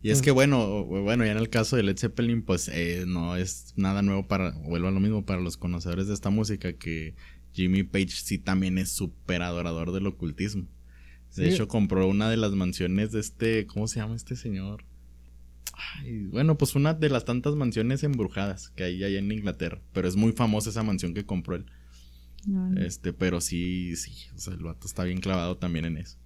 [0.00, 3.36] Y es que bueno, bueno, ya en el caso de Led Zeppelin, pues eh, no
[3.36, 7.14] es nada nuevo para, vuelvo a lo mismo para los conocedores de esta música, que
[7.52, 10.68] Jimmy Page sí también es súper adorador del ocultismo.
[11.36, 11.54] De Sí.
[11.54, 14.84] hecho, compró una de las mansiones de este, ¿cómo se llama este señor?
[15.96, 20.08] Ay, bueno, pues una de las tantas mansiones embrujadas que hay allá en Inglaterra, pero
[20.08, 21.66] es muy famosa esa mansión que compró él.
[22.46, 26.18] No, Este, pero sí, sí, o sea, el vato está bien clavado también en eso.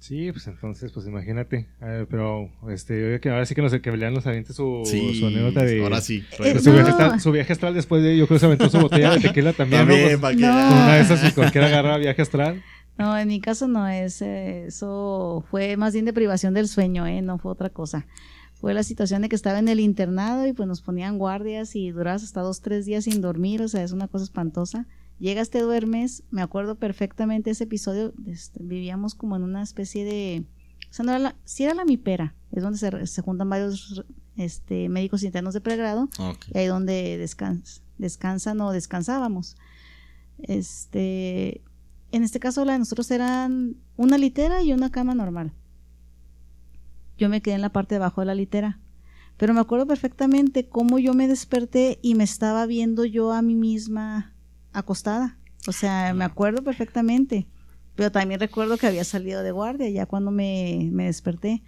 [0.00, 1.66] Sí, pues entonces, pues imagínate.
[1.80, 5.26] A ver, pero este, ahora sí que nos que Belian nos aviente su, Sí, su
[5.26, 5.82] anécdota de.
[5.82, 6.24] ahora sí.
[6.38, 6.76] Eh, de su, no.
[6.76, 9.20] viaje astral, su viaje astral después de, yo creo que se aventó su botella de
[9.20, 9.82] tequila también.
[9.82, 9.88] ¿no?
[9.88, 10.52] También, Pues, para que- No.
[10.68, 12.62] con una de esas, si cualquiera agarra viaje astral.
[12.96, 17.06] No, en mi caso no es, eh, eso fue más bien de privación del sueño,
[17.06, 17.20] ¿eh?
[17.22, 18.06] no fue otra cosa.
[18.54, 21.90] Fue la situación de que estaba en el internado y pues nos ponían guardias y
[21.90, 24.86] durabas hasta dos, tres días sin dormir, o sea, es una cosa espantosa.
[25.18, 30.44] Llegas, te duermes, me acuerdo perfectamente ese episodio, este, vivíamos como en una especie de,
[30.90, 34.04] o sea, no era la, sí era la mipera, es donde se, se juntan varios
[34.36, 36.08] este, médicos internos de pregrado
[36.54, 39.56] y ahí donde descans- descansan o descansábamos.
[40.40, 41.62] Este,
[42.12, 45.52] en este caso la de nosotros eran una litera y una cama normal.
[47.18, 48.78] Yo me quedé en la parte de abajo de la litera.
[49.36, 53.54] Pero me acuerdo perfectamente cómo yo me desperté y me estaba viendo yo a mí
[53.54, 54.34] misma
[54.80, 55.38] acostada.
[55.66, 57.48] O sea, me acuerdo perfectamente.
[57.94, 61.62] Pero también recuerdo que había salido de guardia ya cuando me, me desperté.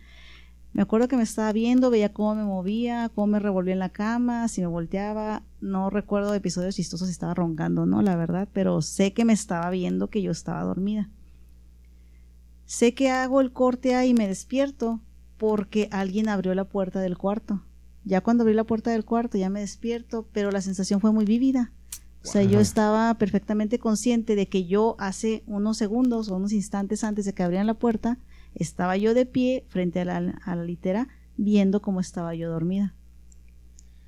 [0.72, 3.88] Me acuerdo que me estaba viendo, veía cómo me movía, cómo me revolvía en la
[3.88, 5.42] cama, si me volteaba.
[5.60, 8.02] No recuerdo episodios chistosos si estaba roncando, ¿no?
[8.02, 11.10] La verdad, pero sé que me estaba viendo que yo estaba dormida.
[12.66, 15.00] Sé que hago el corte ahí y me despierto
[15.38, 17.64] porque alguien abrió la puerta del cuarto.
[18.04, 21.24] Ya cuando abrí la puerta del cuarto ya me despierto, pero la sensación fue muy
[21.24, 21.72] vívida.
[22.22, 27.02] O sea, yo estaba perfectamente consciente de que yo hace unos segundos o unos instantes
[27.02, 28.18] antes de que abrieran la puerta,
[28.54, 32.94] estaba yo de pie frente a la, a la litera viendo cómo estaba yo dormida.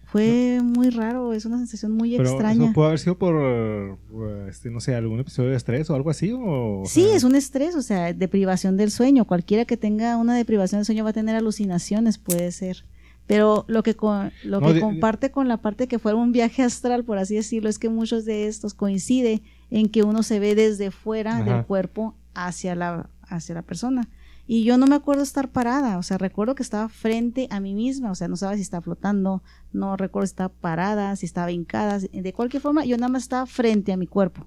[0.04, 2.64] Fue muy raro, es una sensación muy Pero extraña.
[2.66, 6.10] eso puede haber sido por, uh, este, no sé, algún episodio de estrés o algo
[6.10, 6.32] así.
[6.32, 9.24] O, o Sí, sea, es un estrés, o sea, deprivación del sueño.
[9.26, 12.84] Cualquiera que tenga una deprivación del sueño va a tener alucinaciones, puede ser.
[13.32, 16.32] Pero lo que, co- lo No, que de- comparte con la parte que fue un
[16.32, 20.38] viaje astral, por así decirlo, es que muchos de estos coincide en que uno se
[20.40, 21.44] ve desde fuera Ajá.
[21.44, 24.08] del cuerpo hacia la, hacia la persona.
[24.46, 27.74] Y yo no me acuerdo estar parada, o sea, recuerdo que estaba frente a mí
[27.74, 31.52] misma, o sea, no sabía si estaba flotando, no recuerdo si estaba parada, si estaba
[31.52, 34.46] hincada, de cualquier forma, yo nada más estaba frente a mi cuerpo.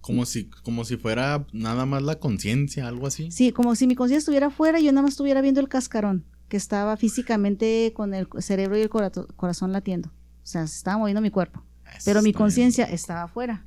[0.00, 3.30] Como si, como si fuera nada más la conciencia, algo así.
[3.30, 6.24] Sí, como si mi conciencia estuviera afuera y yo nada más estuviera viendo el cascarón,
[6.50, 10.08] que estaba físicamente con el cerebro y el corazón latiendo.
[10.42, 11.64] O sea, se estaba moviendo mi cuerpo.
[11.86, 13.64] Eso Pero mi conciencia estaba afuera.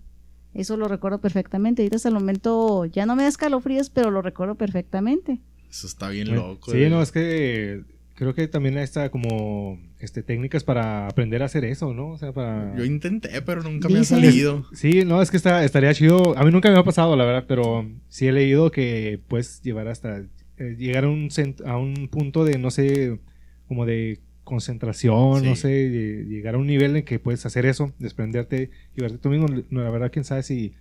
[0.53, 1.81] Eso lo recuerdo perfectamente.
[1.81, 5.39] Ahorita hasta el momento ya no me da escalofríos, pero lo recuerdo perfectamente.
[5.69, 6.71] Eso está bien eh, loco.
[6.71, 6.89] Sí, eh.
[6.89, 7.83] no, es que
[8.15, 12.09] creo que también está como este técnicas para aprender a hacer eso, ¿no?
[12.09, 14.65] O sea, para Yo intenté, pero nunca me ha salido.
[14.73, 16.37] Sí, no, es que está, estaría chido.
[16.37, 19.87] A mí nunca me ha pasado, la verdad, pero sí he leído que puedes llevar
[19.87, 20.23] hasta
[20.71, 23.19] eh, llegar a un cent- a un punto de no sé,
[23.67, 25.45] como de concentración, Sí.
[25.47, 29.17] no sé, de- llegar a un nivel en que puedes hacer eso, desprenderte y verte
[29.17, 29.47] tú mismo.
[29.69, 30.73] No, la verdad, quién sabe si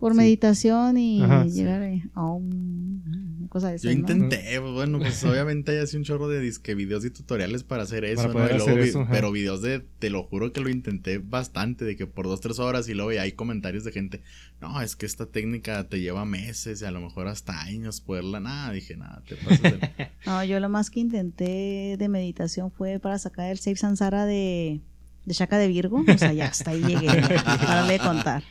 [0.00, 0.18] Por Sí.
[0.18, 5.72] meditación y Ajá, llegar a- a un, cosa de Yo intenté, pues, bueno, pues obviamente
[5.72, 8.34] hay así un chorro de disque videos y tutoriales para hacer eso, Para ¿no?
[8.40, 12.06] poder luego eso, pero videos de, te lo juro que lo intenté bastante, de que
[12.06, 14.22] por dos, tres horas y luego veía hay comentarios de gente,
[14.60, 18.40] no, es que esta técnica te lleva meses y a lo mejor hasta años poderla,
[18.40, 19.80] nada, dije, nada, te pasas de...
[20.26, 24.80] No, yo lo más que intenté de meditación fue para sacar el Safe Sansara de,
[25.26, 26.04] de Shaka de Virgo.
[26.08, 27.06] O sea, ya hasta ahí llegué.
[27.66, 28.42] Para de contar.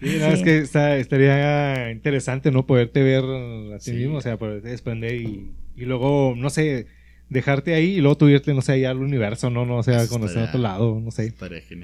[0.00, 0.32] Sí, no, Sí.
[0.32, 2.66] es que está- estaría interesante, ¿no?
[2.66, 3.92] Poderte ver a ti Sí.
[3.92, 6.86] mismo, o sea, poderte desprender y, y luego, no sé,
[7.28, 9.64] dejarte ahí y luego tú irte, no sé, allá al universo, ¿no?
[9.64, 11.32] No, o sea, conocer estaría- otro lado, no sé.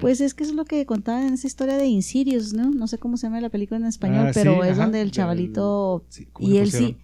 [0.01, 2.71] Pues es que es lo que contaban en esa historia de Insidious, ¿no?
[2.71, 5.03] No sé cómo se llama la película en español, Ah, sí, pero es ajá, donde
[5.03, 6.97] el chavalito sí, ¿cómo y él sí,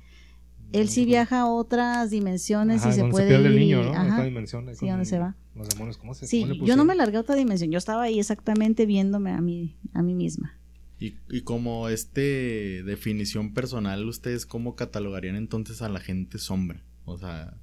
[0.73, 3.51] él sí viaja a otras dimensiones Ajá, y se donde puede pierde ir.
[3.53, 3.93] el niño, ¿no?
[3.93, 4.15] Ajá.
[4.15, 5.37] otra dimensión, Sí, con ¿dónde se va?
[5.55, 7.77] Los demonios, ¿cómo se Sí, cómo le yo no me largué a otra dimensión, yo
[7.79, 10.59] estaba ahí exactamente viéndome a mí, a mí misma.
[11.03, 16.82] Y, y como este definición personal, ¿ustedes cómo catalogarían entonces a la gente sombra?
[17.05, 17.55] O sea,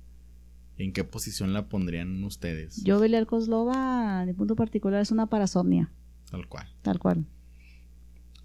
[0.78, 2.84] ¿en qué posición la pondrían ustedes?
[2.84, 5.92] Yo, Belial Kozlova, de punto particular, es una parasomnia,
[6.30, 6.68] Tal cual.
[6.82, 7.26] tal cual.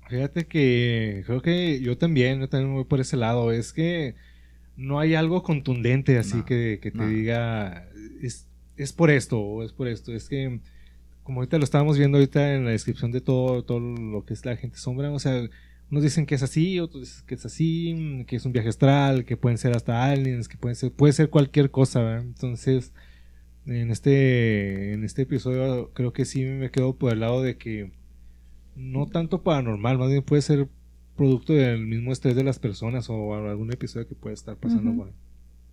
[0.09, 3.51] Fíjate que creo que yo también, yo también voy por ese lado.
[3.53, 4.15] Es que
[4.77, 7.09] no hay algo contundente así No, que, que te no.
[7.09, 7.89] diga
[8.23, 10.13] es, es por esto o es por esto.
[10.13, 10.61] Es que
[11.25, 14.45] como ahorita lo estábamos viendo ahorita en la descripción de todo, todo lo que es
[14.45, 15.49] la gente sombra, o sea,
[15.91, 19.25] unos dicen que es así, otros dicen que es así, que es un viaje astral,
[19.25, 22.25] que pueden ser hasta aliens, que pueden ser, puede ser cualquier cosa, ¿verdad?
[22.25, 22.93] Entonces,
[23.67, 27.93] en este, en este episodio creo que sí me quedo por el lado de que
[28.77, 30.69] no tanto paranormal, más bien puede ser
[31.17, 34.95] producto del mismo estrés de las personas o algún episodio que puede estar pasando.
[34.95, 35.15] Por ahí.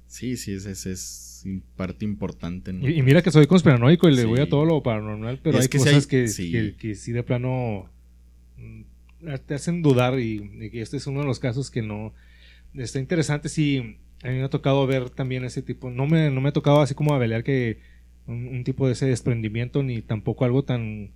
[0.07, 1.30] Sí, sí, ese es, es
[1.75, 2.73] parte importante.
[2.73, 2.87] ¿no?
[2.87, 4.27] y, y mira que soy conspiranoico y le Sí.
[4.27, 6.51] voy a todo lo paranormal, pero Es hay que cosas hay- que, sí.
[6.51, 7.89] que, que sí de plano
[8.57, 8.81] mm,
[9.45, 12.13] te hacen dudar y, y este es uno de los casos que no
[12.73, 13.49] está interesante.
[13.49, 16.53] Sí, a mí me ha tocado ver también ese tipo, no me, no me ha
[16.53, 17.79] tocado así como a que
[18.27, 21.11] un, un tipo de ese desprendimiento ni tampoco algo tan,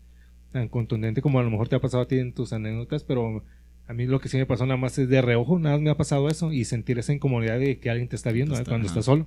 [0.52, 3.44] tan contundente como a lo mejor te ha pasado a ti en tus anécdotas, pero
[3.88, 5.92] a mí lo que sí me pasó nada más es de reojo, nada más me
[5.92, 8.64] ha pasado eso y sentir esa incomodidad de que alguien te está viendo ¿eh?
[8.66, 8.94] cuando ajá.
[8.94, 9.26] estás solo.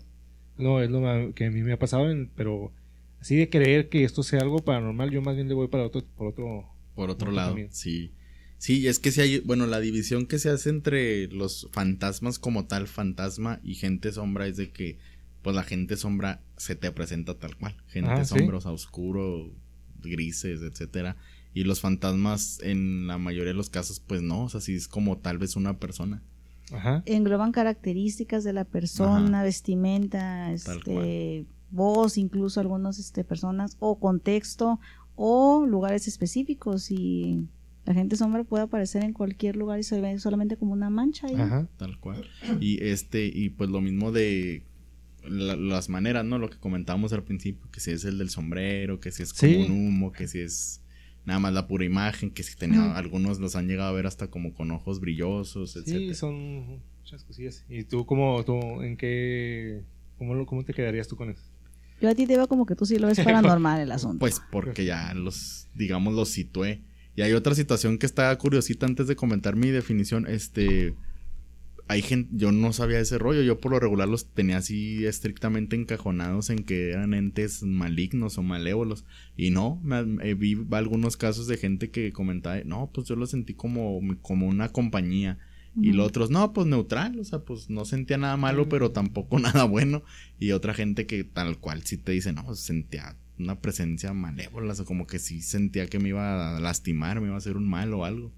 [0.58, 1.00] No, es lo
[1.34, 2.72] que a mí me ha pasado, en- pero
[3.20, 6.04] así de creer que esto sea algo paranormal, yo más bien le voy para otro,
[6.16, 6.66] por otro.
[6.94, 7.72] Por otro lado, también.
[7.72, 8.12] sí.
[8.60, 12.66] Sí, es que si hay, bueno, la división que se hace entre los fantasmas como
[12.66, 14.98] tal, fantasma y gente sombra es de que,
[15.42, 17.76] pues la gente sombra se te presenta tal cual.
[17.86, 18.30] Gente Ah, sí.
[18.30, 19.52] sombra, o sea, oscuro,
[20.02, 21.16] grises, etcétera.
[21.54, 24.88] Y los fantasmas, en la mayoría de los casos, pues no, o sea, sí es
[24.88, 26.22] como tal vez una persona.
[26.72, 27.02] Ajá.
[27.06, 29.42] engloban características de la persona, Ajá.
[29.44, 34.80] vestimenta, este, voz, incluso algunas este, personas, o contexto,
[35.14, 36.90] o lugares específicos.
[36.90, 37.46] Y
[37.84, 41.26] la gente sombra puede aparecer en cualquier lugar y se ve solamente como una mancha.
[41.26, 41.34] ahí.
[41.36, 41.68] Ajá.
[41.76, 42.24] Tal cual.
[42.60, 44.64] Y este, y pues lo mismo de
[45.26, 46.38] la- las maneras, ¿no?
[46.38, 49.52] Lo que comentábamos al principio, que si es el del sombrero, que si es como
[49.52, 49.56] Sí.
[49.68, 50.80] un humo, que si es
[51.28, 54.28] nada más la pura imagen, que si tenía, algunos los han llegado a ver hasta
[54.28, 56.14] como con ojos brillosos, Sí, etcétera.
[56.14, 57.64] son muchas cosillas.
[57.68, 59.84] ¿Y tú cómo, tú, en qué,
[60.16, 61.42] cómo, lo- cómo te quedarías tú con eso?
[62.00, 64.18] Yo a ti te veo como que tú sí lo ves paranormal el asunto.
[64.18, 66.82] Pues porque ya los, digamos, los situé.
[67.14, 70.26] Y hay otra situación que está curiosita antes de comentar mi definición.
[70.28, 70.94] Este.
[71.88, 72.30] Hay gente.
[72.34, 73.42] Yo no sabía ese rollo.
[73.42, 78.42] Yo por lo regular los tenía así estrictamente encajonados en que eran entes malignos o
[78.42, 79.06] malévolos.
[79.36, 83.26] Y no, me, eh, vi algunos casos de gente que comentaba, no, pues yo lo
[83.26, 85.38] sentí como, como una compañía.
[85.80, 89.38] Y los otros, no, pues neutral, o sea, pues no sentía nada malo, pero tampoco
[89.38, 90.02] nada bueno.
[90.38, 94.72] Y otra gente que tal cual sí te dice, no, pues, sentía una presencia malévola,
[94.72, 97.56] o sea, como que sí sentía que me iba a lastimar, me iba a hacer
[97.56, 98.32] un mal o algo.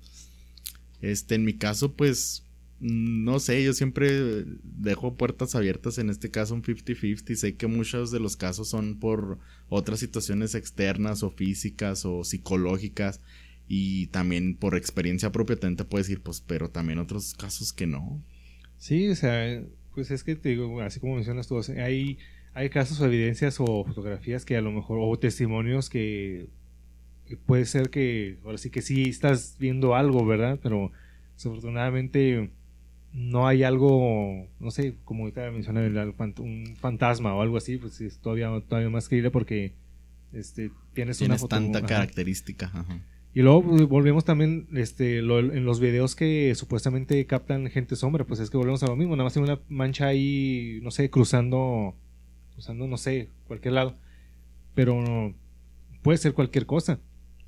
[1.01, 2.45] Este, en mi caso, pues,
[2.81, 8.11] no sé, yo siempre dejo puertas abiertas, en este caso un 50-50, sé que muchos
[8.11, 13.21] de los casos son por otras situaciones externas o físicas o psicológicas.
[13.69, 17.87] Y también por experiencia propia también te puedes decir, pues, pero también otros casos que
[17.87, 18.21] no.
[18.79, 19.63] Sí, o sea,
[19.95, 22.19] pues es que te digo, así como mencionas tú, hay,
[22.55, 26.49] hay casos o evidencias o fotografías que a lo mejor, o testimonios que,
[27.27, 30.59] que puede ser que, ahora sí que sí estás viendo algo, ¿verdad?
[30.63, 30.91] Pero
[31.35, 32.51] desafortunadamente
[33.13, 35.87] no hay algo, no sé, como ahorita mencioné,
[36.39, 39.75] un fantasma o algo así, pues es todavía, todavía más creíble porque
[40.33, 41.57] este, tienes, una foto.
[41.57, 41.87] tanta ajá.
[41.89, 42.67] característica.
[42.73, 43.01] Ajá.
[43.35, 48.25] Y luego pues, volvemos también este, lo- en los videos que supuestamente captan gente sombra,
[48.25, 51.11] pues es que volvemos a lo mismo, nada más tiene una mancha ahí, no sé,
[51.11, 51.95] cruzando,
[52.55, 53.97] cruzando, no sé, cualquier lado.
[54.75, 55.35] Pero no-
[56.03, 57.01] puede ser cualquier cosa.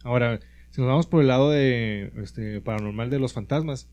[0.05, 0.41] Ahora,
[0.71, 3.89] si nos vamos por el lado de este, paranormal de los fantasmas,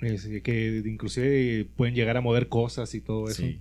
[0.00, 3.42] es, que inclusive pueden llegar a mover cosas y todo eso.
[3.42, 3.60] Sí.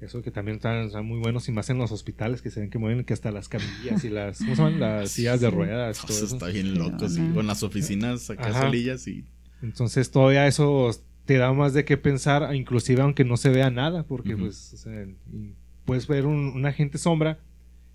[0.00, 2.68] Eso que también están, están muy buenos y más en los hospitales que se ven
[2.68, 4.80] que mueven que hasta las camillas y las, ¿cómo se llaman?
[4.80, 6.04] Las sillas de ruedas.
[6.04, 7.20] todo Eso está bien loco, sí.
[7.34, 8.66] O en las oficinas acá Ajá.
[8.66, 9.24] solillas y
[9.62, 10.90] Entonces todavía eso
[11.24, 14.44] te da más de qué pensar, inclusive aunque no se vea nada, porque Ujú.
[14.44, 15.54] pues o sea, y
[15.86, 17.38] puedes ver un, un agente sombra,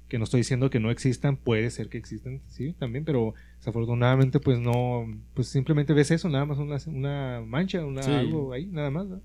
[0.07, 4.39] que no estoy diciendo que no existan, puede ser que existan, sí, también, pero desafortunadamente
[4.39, 8.11] pues no, pues simplemente ves eso, nada más una, una mancha, una, Sí.
[8.11, 9.07] algo ahí, nada más.
[9.07, 9.21] ¿no?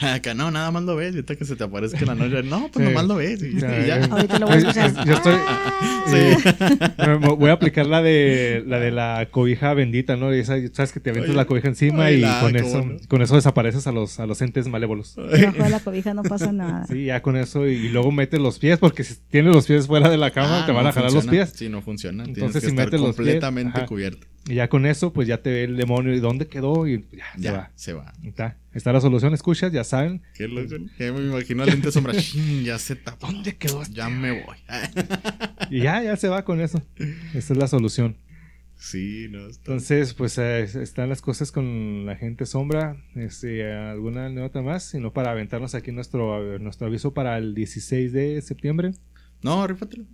[0.00, 1.12] Acá no, nada más lo ves.
[1.12, 2.92] Y ahorita que se te aparezca en la noche, no, pues Sí.
[2.92, 3.42] nomás lo ves.
[3.42, 4.00] Y, Ya, y ya.
[4.00, 4.04] ya.
[4.06, 5.04] Ahorita lo voy a escuchar.
[5.06, 5.34] Yo estoy,
[6.08, 6.50] Sí.
[6.98, 10.34] Me- me voy a aplicar la de la de la cobija bendita, ¿no?
[10.34, 11.36] Y esa, sabes que te aventas Oye.
[11.36, 14.68] la cobija encima y la, con eso, con eso desapareces a los, a los entes
[14.68, 15.16] malévolos.
[15.16, 16.86] Debajo de la cobija no pasa nada.
[16.86, 19.86] Sí, ya con eso y, y luego metes los pies porque si tienes los pies
[19.86, 21.38] fuera de la cama Ah, te van no a jalar funciona.
[21.38, 21.58] los pies.
[21.58, 22.24] Sí, no funciona.
[22.24, 23.86] Entonces, Tienes que si estar metes los pies, completamente ajá.
[23.86, 24.26] cubierto.
[24.48, 27.24] Y ya con eso pues ya te ve el demonio y dónde quedó y ya,
[27.36, 27.70] se Ya, va.
[27.74, 28.12] se va.
[28.24, 30.22] Está, está la solución, escuchas, ya saben.
[30.34, 30.74] Qué loco.
[30.98, 32.14] Ya me imagino al lente sombra.
[32.64, 33.26] Ya se tapó.
[33.26, 33.82] ¿Dónde quedó?
[33.82, 33.94] este?
[33.94, 34.56] Ya me voy.
[35.70, 36.82] Y ya, ya se va con eso.
[37.34, 38.16] Esa es la solución.
[38.76, 39.46] sí, no.
[39.48, 42.96] está- Entonces, pues eh, están las cosas con la gente sombra.
[43.16, 44.84] Este, ¿Alguna nota más?
[44.84, 48.92] Sino para aventarnos aquí nuestro, nuestro aviso para el 16 de septiembre.
[49.42, 50.04] No, rífatelo.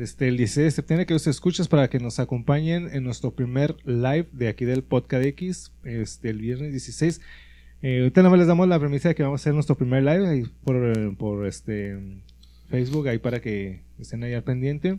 [0.00, 3.76] Este, el 16 de septiembre que los escuchas para que nos acompañen en nuestro primer
[3.84, 7.20] live de aquí del Podcast X, este, el viernes 16.
[7.82, 10.02] Eh, ahorita nada más les damos la premisa de que vamos a hacer nuestro primer
[10.02, 11.98] live ahí por, eh, por este
[12.68, 14.98] Facebook, ahí para que estén ahí al pendiente.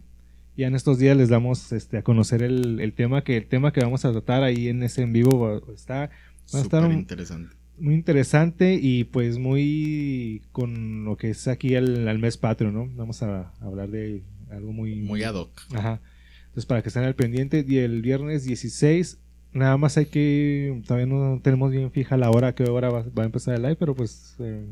[0.57, 3.71] Ya en estos días les damos este, a conocer el, el tema que el tema
[3.71, 6.09] que vamos a tratar ahí en ese en vivo va- está
[6.53, 7.55] va a estar Súper un- interesante.
[7.79, 12.87] muy interesante y pues muy con lo que es aquí el, al mes patrio, ¿no?
[12.95, 14.21] Vamos a hablar de
[14.51, 14.95] algo muy...
[14.95, 15.51] Muy ad hoc.
[15.73, 16.01] Ajá.
[16.47, 19.19] Entonces para que estén al pendiente y el viernes 16
[19.53, 23.23] nada más hay que todavía no tenemos bien fija la hora qué hora va, va
[23.23, 24.65] a empezar el live, pero pues eh,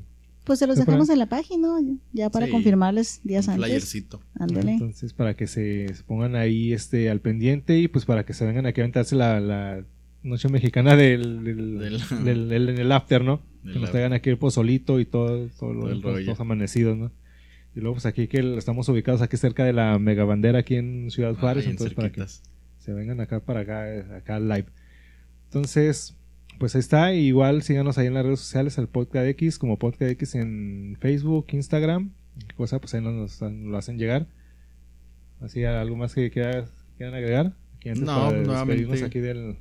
[0.45, 1.67] Pues se los dejamos en la página,
[2.13, 2.51] ya para Sí.
[2.51, 3.65] confirmarles días Un antes.
[3.67, 4.21] flyercito.
[4.39, 4.73] Ándale.
[4.73, 8.45] entonces para que se, se pongan ahí este al pendiente y pues para que se
[8.45, 9.83] vengan aquí a aventarse la, la
[10.23, 13.41] noche mexicana del, del, Del- del- el after, ¿no?
[13.63, 16.25] Del que nos traigan aquí el pozolito y todo, todo lo- Todo el rollo.
[16.25, 17.11] todos amanecidos, ¿no?
[17.75, 21.11] Y luego pues aquí que estamos ubicados aquí cerca de la mega bandera aquí en
[21.11, 22.23] Ciudad Juárez, entonces para que
[22.79, 24.65] se vengan acá para acá, acá al live.
[25.45, 26.15] Entonces,
[26.57, 27.13] pues ahí está.
[27.13, 31.47] Igual síganos ahí en las redes sociales, al Podcast X, como Podcast X en Facebook,
[31.51, 32.11] Instagram.
[32.55, 34.27] Cosa, pues ahí nos, lo hacen llegar.
[35.41, 37.53] Así, ¿algo más que quieras- quieran agregar?
[37.77, 38.81] Aquí antes No, para nuevamente.
[38.83, 39.57] despedirnos aquí del...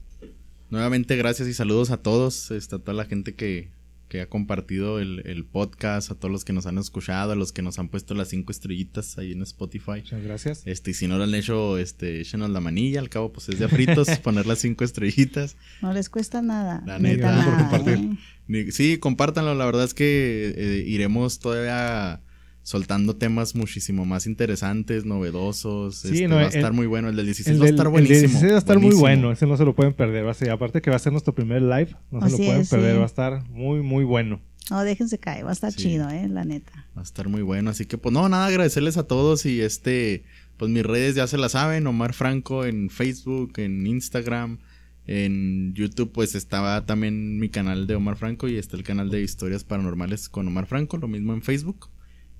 [0.71, 3.71] Nuevamente, gracias y saludos a todos, este, a toda la gente que,
[4.09, 7.53] que ha compartido el, el podcast, a todos los que nos han escuchado, a los
[7.53, 10.01] que nos han puesto las cinco estrellitas ahí en Spotify.
[10.01, 10.63] Muchas gracias.
[10.65, 13.59] Este, y si no lo han hecho, este, échenos la manilla, al cabo, pues es
[13.59, 15.57] de afritos, poner las cinco estrellitas.
[15.83, 16.83] No les cuesta nada.
[16.87, 17.45] La neta.
[17.45, 18.19] Por compartir.
[18.49, 18.73] ¿eh?
[18.73, 22.23] Sí, compártanlo, la verdad es que eh, iremos todavía
[22.69, 25.97] soltando temas muchísimo más interesantes, novedosos.
[25.97, 27.71] Sí, este, no, va a el- estar muy bueno, el del 16 El, va a
[27.71, 28.21] estar el buenísimo.
[28.21, 30.27] 16 va a estar muy bueno, ese no se lo pueden perder.
[30.27, 32.61] Va a ser, aparte que va a ser nuestro primer live, no se lo pueden
[32.61, 32.99] es, perder, sí.
[32.99, 34.43] va a estar muy, muy bueno.
[34.71, 35.79] No, déjense caer, va a estar Sí.
[35.85, 36.87] chido, eh, la neta.
[36.95, 40.25] Va a estar muy bueno, así que pues no, nada, agradecerles a todos y este,
[40.59, 44.59] pues mis redes ya se las saben, Omar Franco en Facebook, en Instagram,
[45.07, 49.23] en YouTube pues estaba también mi canal de Omar Franco y está el canal de
[49.23, 51.89] historias paranormales con Omar Franco, lo mismo en Facebook.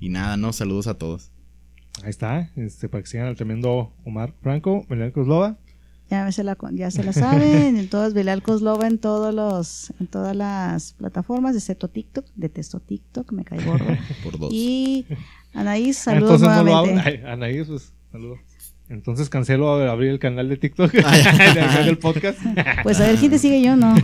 [0.01, 1.31] Y nada, no, saludos a todos.
[2.03, 5.59] Ahí está, este, para que sigan al tremendo Omar Franco, Belén Cruzlova.
[6.11, 10.07] Ya se la, ya se la saben, en todas Bilal Kozlova en todos los, en
[10.07, 13.85] todas las plataformas, excepto TikTok, detesto TikTok, me cae gordo.
[14.25, 14.51] Por dos.
[14.53, 15.05] Y
[15.53, 17.11] Anaís, saludos Entonces no lo nuevamente.
[17.11, 18.39] Ay, Anaís, pues, saludos.
[18.89, 22.39] Entonces cancelo a abrir el canal de TikTok Ah, del podcast.
[22.83, 23.95] Pues a ver quién te sigue yo, ¿no?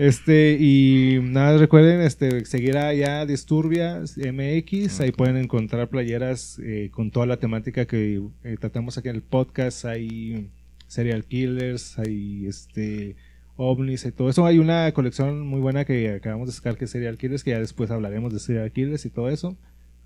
[0.00, 4.98] Este, y nada, recuerden este, seguir a ya Disturbias MX.
[5.02, 9.22] Ahí pueden encontrar playeras eh, con toda la temática que eh, tratamos aquí en el
[9.22, 9.84] podcast.
[9.84, 10.48] Hay
[10.86, 13.14] serial killers, hay este
[13.56, 14.46] ovnis y todo eso.
[14.46, 17.58] Hay una colección muy buena que acabamos de sacar que es serial killers, que ya
[17.58, 19.58] después hablaremos de serial killers y todo eso.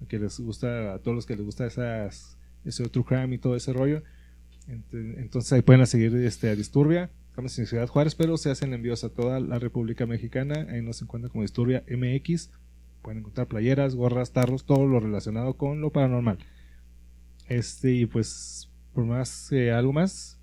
[0.08, 3.54] Que les gusta, a todos los que les gusta esas, ese true crime y todo
[3.54, 4.02] ese rollo.
[4.68, 7.10] Ent- Entonces ahí pueden seguir este, a Disturbia.
[7.34, 10.68] Estamos en Ciudad Juárez, pero se hacen envíos a toda la República Mexicana.
[10.70, 12.52] Ahí nos encuentra como Disturbia MX.
[13.02, 16.38] Pueden encontrar playeras, gorras, tarros, todo lo relacionado con lo paranormal.
[17.48, 20.33] Este, y pues, por más, eh, algo más.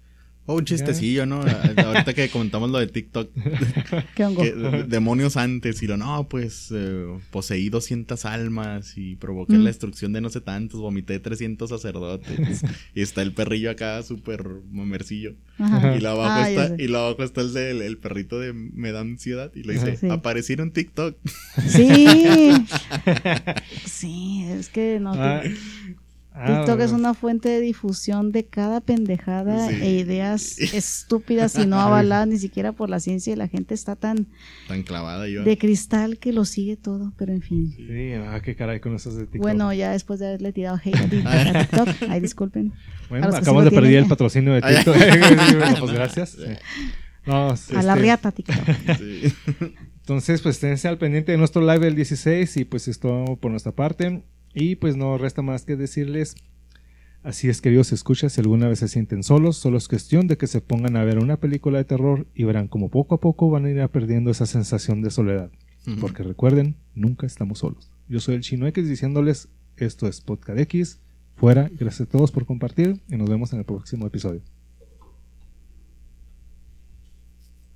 [0.52, 1.42] Oh, un chistecillo, ¿no?
[1.78, 3.30] Ahorita que comentamos lo de TikTok.
[4.16, 4.42] ¿Qué hongo?
[4.44, 4.52] que,
[4.88, 9.64] demonios antes y lo no, pues eh, poseí 200 almas y provoqué Mm.
[9.64, 12.62] la destrucción de no sé tantos, vomité 300 sacerdotes.
[12.96, 15.34] y está el perrillo acá súper mamercillo.
[15.60, 15.96] Ajá.
[15.96, 18.92] Y la abajo Ah, está, y la abajo está el, de- el perrito de me
[18.92, 20.08] da ansiedad y le dice, Sí.
[20.62, 21.16] un TikTok.
[21.68, 22.06] Sí.
[23.86, 25.14] Sí, es que no.
[25.14, 25.56] Ah, te-
[26.34, 29.76] ah, TikTok es una fuente de difusión de cada pendejada Sí.
[29.82, 33.96] e ideas estúpidas y no avaladas ni siquiera por la ciencia y la gente está
[33.96, 34.28] tan
[34.68, 35.44] Tan clavada yo.
[35.44, 37.74] de cristal que lo sigue todo, pero en fin.
[37.76, 39.42] Sí, ah, qué caray con esos de TikTok.
[39.42, 42.74] Bueno, ya después de haberle tirado hate a Tik- a TikTok, ay, disculpen.
[43.10, 44.62] Bueno, acabamos sí de perder el patrocinio de.
[44.62, 44.96] TikTok.
[45.58, 46.30] Bueno, pues gracias.
[46.32, 46.46] Sí.
[47.26, 48.66] No, A la este, riata TikTok.
[48.98, 49.34] Sí.
[50.00, 53.72] Entonces, pues esténse al pendiente de nuestro live del 16 y pues esto por nuestra
[53.74, 54.24] parte.
[54.54, 56.36] Y pues no resta más que decirles,
[57.24, 60.48] así es queridos escuchas, si alguna vez se sienten solos, solo es cuestión de que
[60.48, 63.66] se pongan a ver una película de terror y verán como poco a poco van
[63.66, 65.52] a ir perdiendo esa sensación de soledad.
[66.00, 67.92] Porque recuerden, nunca estamos solos.
[68.08, 71.00] Yo soy el Chino X diciéndoles, esto es Podcast X,
[71.36, 74.42] fuera, gracias a todos por compartir y nos vemos en el próximo episodio.